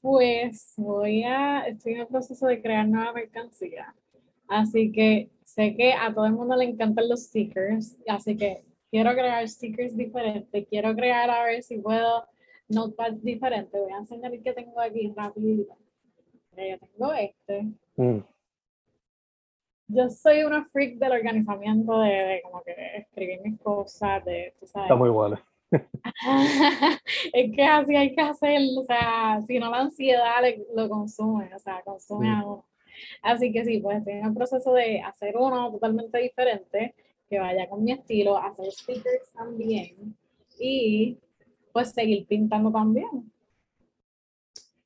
Pues 0.00 0.74
voy 0.76 1.22
a, 1.22 1.60
estoy 1.66 1.94
en 1.94 2.00
el 2.00 2.06
proceso 2.08 2.46
de 2.46 2.60
crear 2.60 2.86
nueva 2.86 3.12
mercancía. 3.12 3.94
Así 4.52 4.92
que 4.92 5.30
sé 5.44 5.74
que 5.76 5.92
a 5.94 6.12
todo 6.12 6.26
el 6.26 6.32
mundo 6.34 6.54
le 6.56 6.64
encantan 6.66 7.08
los 7.08 7.24
stickers, 7.24 7.96
así 8.06 8.36
que 8.36 8.64
quiero 8.90 9.12
crear 9.12 9.48
stickers 9.48 9.96
diferentes, 9.96 10.66
quiero 10.68 10.94
crear 10.94 11.30
a 11.30 11.44
ver 11.44 11.62
si 11.62 11.78
puedo 11.78 12.26
notepads 12.68 13.22
diferentes. 13.22 13.80
Voy 13.80 13.92
a 13.92 13.96
enseñar 13.98 14.32
el 14.34 14.42
que 14.42 14.52
tengo 14.52 14.78
aquí 14.80 15.12
rapidito. 15.16 15.74
Mira, 16.56 16.76
Yo 16.78 16.86
tengo 16.86 17.12
este. 17.14 17.62
Mm, 17.96 18.18
Yo 19.88 20.08
soy 20.10 20.42
una 20.44 20.64
freak 20.66 20.98
del 20.98 21.12
organizamiento, 21.12 21.98
de, 22.00 22.10
de 22.10 22.42
como 22.42 22.62
que 22.62 22.74
escribir 22.96 23.40
mis 23.42 23.58
cosas, 23.60 24.24
de, 24.24 24.54
tú 24.60 24.66
sabes. 24.66 24.86
estamos 24.86 25.08
iguales. 25.08 25.38
es 27.32 27.52
que 27.56 27.64
así 27.64 27.96
hay 27.96 28.14
que 28.14 28.20
hacerlo, 28.20 28.80
o 28.80 28.84
sea, 28.84 29.40
si 29.46 29.58
no 29.58 29.70
la 29.70 29.80
ansiedad 29.80 30.42
le- 30.42 30.66
lo 30.74 30.88
consume, 30.88 31.54
o 31.54 31.58
sea, 31.58 31.80
consume 31.82 32.28
Mm. 32.28 32.34
a 32.40 32.44
uno. 32.46 32.64
Así 33.22 33.52
que 33.52 33.64
sí, 33.64 33.78
pues 33.78 33.98
estoy 33.98 34.14
en 34.14 34.26
el 34.26 34.34
proceso 34.34 34.72
de 34.74 35.00
hacer 35.00 35.36
uno 35.36 35.70
totalmente 35.70 36.18
diferente, 36.18 36.94
que 37.28 37.38
vaya 37.38 37.68
con 37.68 37.82
mi 37.82 37.92
estilo, 37.92 38.36
hacer 38.36 38.70
stickers 38.72 39.32
también 39.32 40.16
y 40.58 41.18
pues 41.72 41.90
seguir 41.90 42.26
pintando 42.26 42.70
también. 42.70 43.32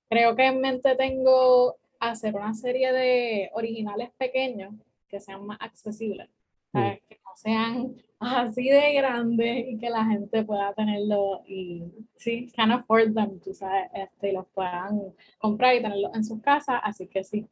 Creo 0.09 0.37
que 0.37 0.47
en 0.47 0.61
mente 0.61 0.95
tengo 0.95 1.77
hacer 1.99 2.35
una 2.35 2.55
serie 2.55 2.93
de 2.93 3.51
originales 3.55 4.11
pequeños 4.17 4.75
que 5.09 5.21
sean 5.21 5.45
más 5.47 5.59
accesibles, 5.61 6.29
¿sabes? 6.73 7.01
que 7.09 7.17
no 7.25 7.31
sean 7.37 7.97
así 8.19 8.69
de 8.69 8.93
grandes 8.95 9.67
y 9.69 9.79
que 9.79 9.91
la 9.91 10.05
gente 10.05 10.45
pueda 10.45 10.73
tenerlo 10.75 11.43
y 11.47 11.85
sí, 12.17 12.53
can 12.55 12.73
afford 12.73 13.15
them, 13.15 13.41
tú 13.41 13.55
sabes, 13.55 13.91
este, 13.95 14.31
y 14.31 14.33
los 14.33 14.47
puedan 14.49 15.15
comprar 15.39 15.75
y 15.75 15.83
tenerlos 15.83 16.15
en 16.15 16.25
sus 16.25 16.41
casas, 16.41 16.81
así 16.83 17.07
que 17.07 17.25
sí. 17.25 17.47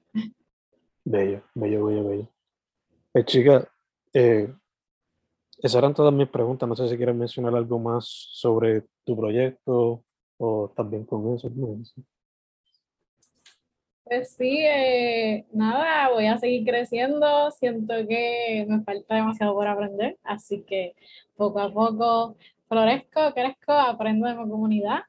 Bello, 1.05 1.43
bello, 1.55 1.85
bello, 1.85 2.09
bello. 2.09 2.29
Eh, 3.13 3.25
chica, 3.25 3.69
eh, 4.13 4.53
esas 5.59 5.77
eran 5.77 5.95
todas 5.95 6.13
mis 6.13 6.29
preguntas. 6.29 6.69
No 6.69 6.75
sé 6.75 6.89
si 6.89 6.97
quieres 6.97 7.15
mencionar 7.15 7.55
algo 7.55 7.79
más 7.79 8.07
sobre 8.07 8.85
tu 9.05 9.17
proyecto 9.17 10.03
o 10.39 10.73
bien 10.91 11.05
con 11.05 11.35
eso. 11.35 11.51
Pues 14.05 14.35
sí, 14.35 14.59
eh, 14.61 15.47
nada, 15.53 16.11
voy 16.11 16.27
a 16.27 16.39
seguir 16.39 16.65
creciendo. 16.67 17.51
Siento 17.53 17.95
que 18.07 18.67
me 18.69 18.83
falta 18.83 19.15
demasiado 19.15 19.55
por 19.55 19.67
aprender, 19.67 20.19
así 20.25 20.63
que 20.63 20.95
poco 21.37 21.61
a 21.61 21.73
poco 21.73 22.37
florezco, 22.69 23.33
crezco, 23.35 23.73
aprendo 23.73 24.27
de 24.27 24.35
mi 24.35 24.49
comunidad 24.49 25.05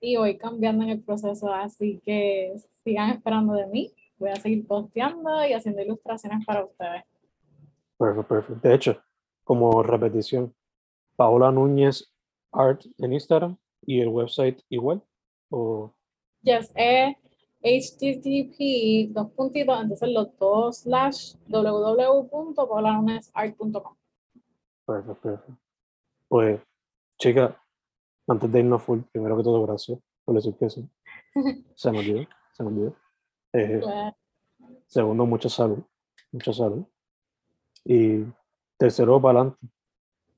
y 0.00 0.16
voy 0.16 0.36
cambiando 0.38 0.84
en 0.84 0.90
el 0.90 1.02
proceso. 1.02 1.52
Así 1.52 2.00
que 2.04 2.54
sigan 2.84 3.10
esperando 3.10 3.54
de 3.54 3.66
mí. 3.66 3.92
Voy 4.20 4.30
a 4.30 4.36
seguir 4.36 4.64
posteando 4.66 5.44
y 5.46 5.52
haciendo 5.54 5.82
ilustraciones 5.82 6.44
para 6.46 6.64
ustedes. 6.64 7.02
Perfecto, 7.96 8.28
perfecto. 8.28 8.68
De 8.68 8.74
hecho, 8.74 9.02
como 9.42 9.82
repetición, 9.82 10.54
Paola 11.16 11.50
Núñez 11.50 12.12
Art 12.52 12.82
en 12.98 13.14
Instagram 13.14 13.56
y 13.82 14.00
el 14.00 14.08
website 14.08 14.60
igual. 14.68 15.02
O, 15.48 15.94
Yes, 16.42 16.70
es 16.74 17.16
http 17.62 19.12
dos 19.12 19.30
puntitos, 19.32 19.82
entonces 19.82 20.08
los 20.10 20.34
dos 20.38 20.78
slash 20.78 21.34
www.paulanunesart.com. 21.48 23.96
Perfecto, 24.86 25.14
perfecto. 25.20 25.58
Pues, 26.28 26.60
chica, 27.18 27.62
antes 28.28 28.52
de 28.52 28.58
irnos 28.60 28.82
full, 28.82 29.00
primero 29.12 29.36
que 29.36 29.42
todo, 29.42 29.66
gracias 29.66 29.98
por 30.24 30.34
decir 30.34 30.54
que 30.56 30.70
sí. 30.70 30.88
Se 31.74 31.90
me 31.90 31.98
olvidó, 32.00 32.26
se 32.52 32.62
me 32.62 32.68
olvidó. 32.68 32.94
Eh, 33.52 33.80
Pues, 33.82 34.14
segundo, 34.86 35.26
mucha 35.26 35.48
salud, 35.48 35.82
mucha 36.32 36.52
salud. 36.52 36.84
Y 37.84 38.24
tercero, 38.76 39.20
para 39.20 39.40
adelante. 39.40 39.66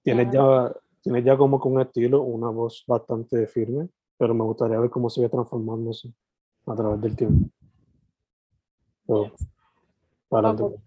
Tienes 0.02 0.32
ya, 0.32 0.74
tienes 1.00 1.24
ya 1.24 1.36
como 1.36 1.60
con 1.60 1.74
un 1.74 1.80
estilo, 1.82 2.22
una 2.22 2.48
voz 2.48 2.84
bastante 2.86 3.46
firme, 3.46 3.88
pero 4.16 4.34
me 4.34 4.44
gustaría 4.44 4.78
ver 4.78 4.90
cómo 4.90 5.08
sigue 5.08 5.28
transformándose 5.28 6.12
a 6.66 6.74
través 6.74 7.00
del 7.00 7.16
tiempo. 7.16 7.50
Para 10.28 10.50
adelante. 10.50 10.80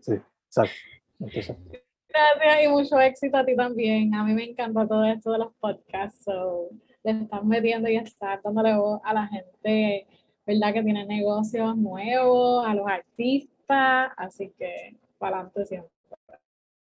Sí, 0.00 0.12
exacto. 0.46 0.74
exacto, 1.20 1.38
exacto. 1.38 1.78
Gracias 2.08 2.64
y 2.64 2.68
mucho 2.68 3.00
éxito 3.00 3.36
a 3.36 3.44
ti 3.44 3.56
también. 3.56 4.14
A 4.14 4.22
mí 4.22 4.34
me 4.34 4.44
encanta 4.44 4.86
todo 4.86 5.04
esto 5.04 5.32
de 5.32 5.38
los 5.38 5.54
podcasts. 5.56 6.22
So, 6.24 6.68
le 7.02 7.22
estás 7.22 7.44
metiendo 7.44 7.88
y 7.88 7.96
estás 7.96 8.40
dándole 8.42 8.76
voz 8.76 9.00
a 9.04 9.12
la 9.14 9.26
gente, 9.26 10.06
¿verdad? 10.46 10.72
Que 10.72 10.82
tiene 10.82 11.04
negocios 11.06 11.76
nuevos, 11.76 12.66
a 12.66 12.74
los 12.74 12.86
artistas. 12.86 14.12
Así 14.16 14.50
que, 14.50 14.98
para 15.18 15.36
adelante 15.36 15.64
siempre. 15.66 15.90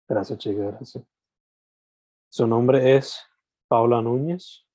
Gracias, 0.07 0.39
chica, 0.39 0.63
gracias. 0.63 1.03
Su 2.29 2.47
nombre 2.47 2.95
es 2.95 3.21
Paula 3.67 4.01
Núñez. 4.01 4.65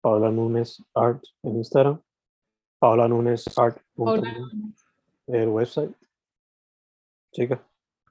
Paula 0.00 0.30
Núñez 0.30 0.82
Art 0.94 1.22
en 1.42 1.56
Instagram. 1.56 2.00
Paula 2.78 3.08
Núñez 3.08 3.44
Art. 3.58 3.78
El 5.26 5.48
website. 5.48 5.94
Chica, 7.32 7.62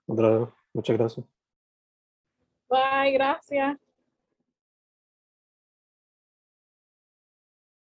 otra 0.06 0.30
vez, 0.30 0.50
muchas 0.74 0.98
gracias. 0.98 1.26
Bye, 2.70 3.12
gracias. 3.14 3.85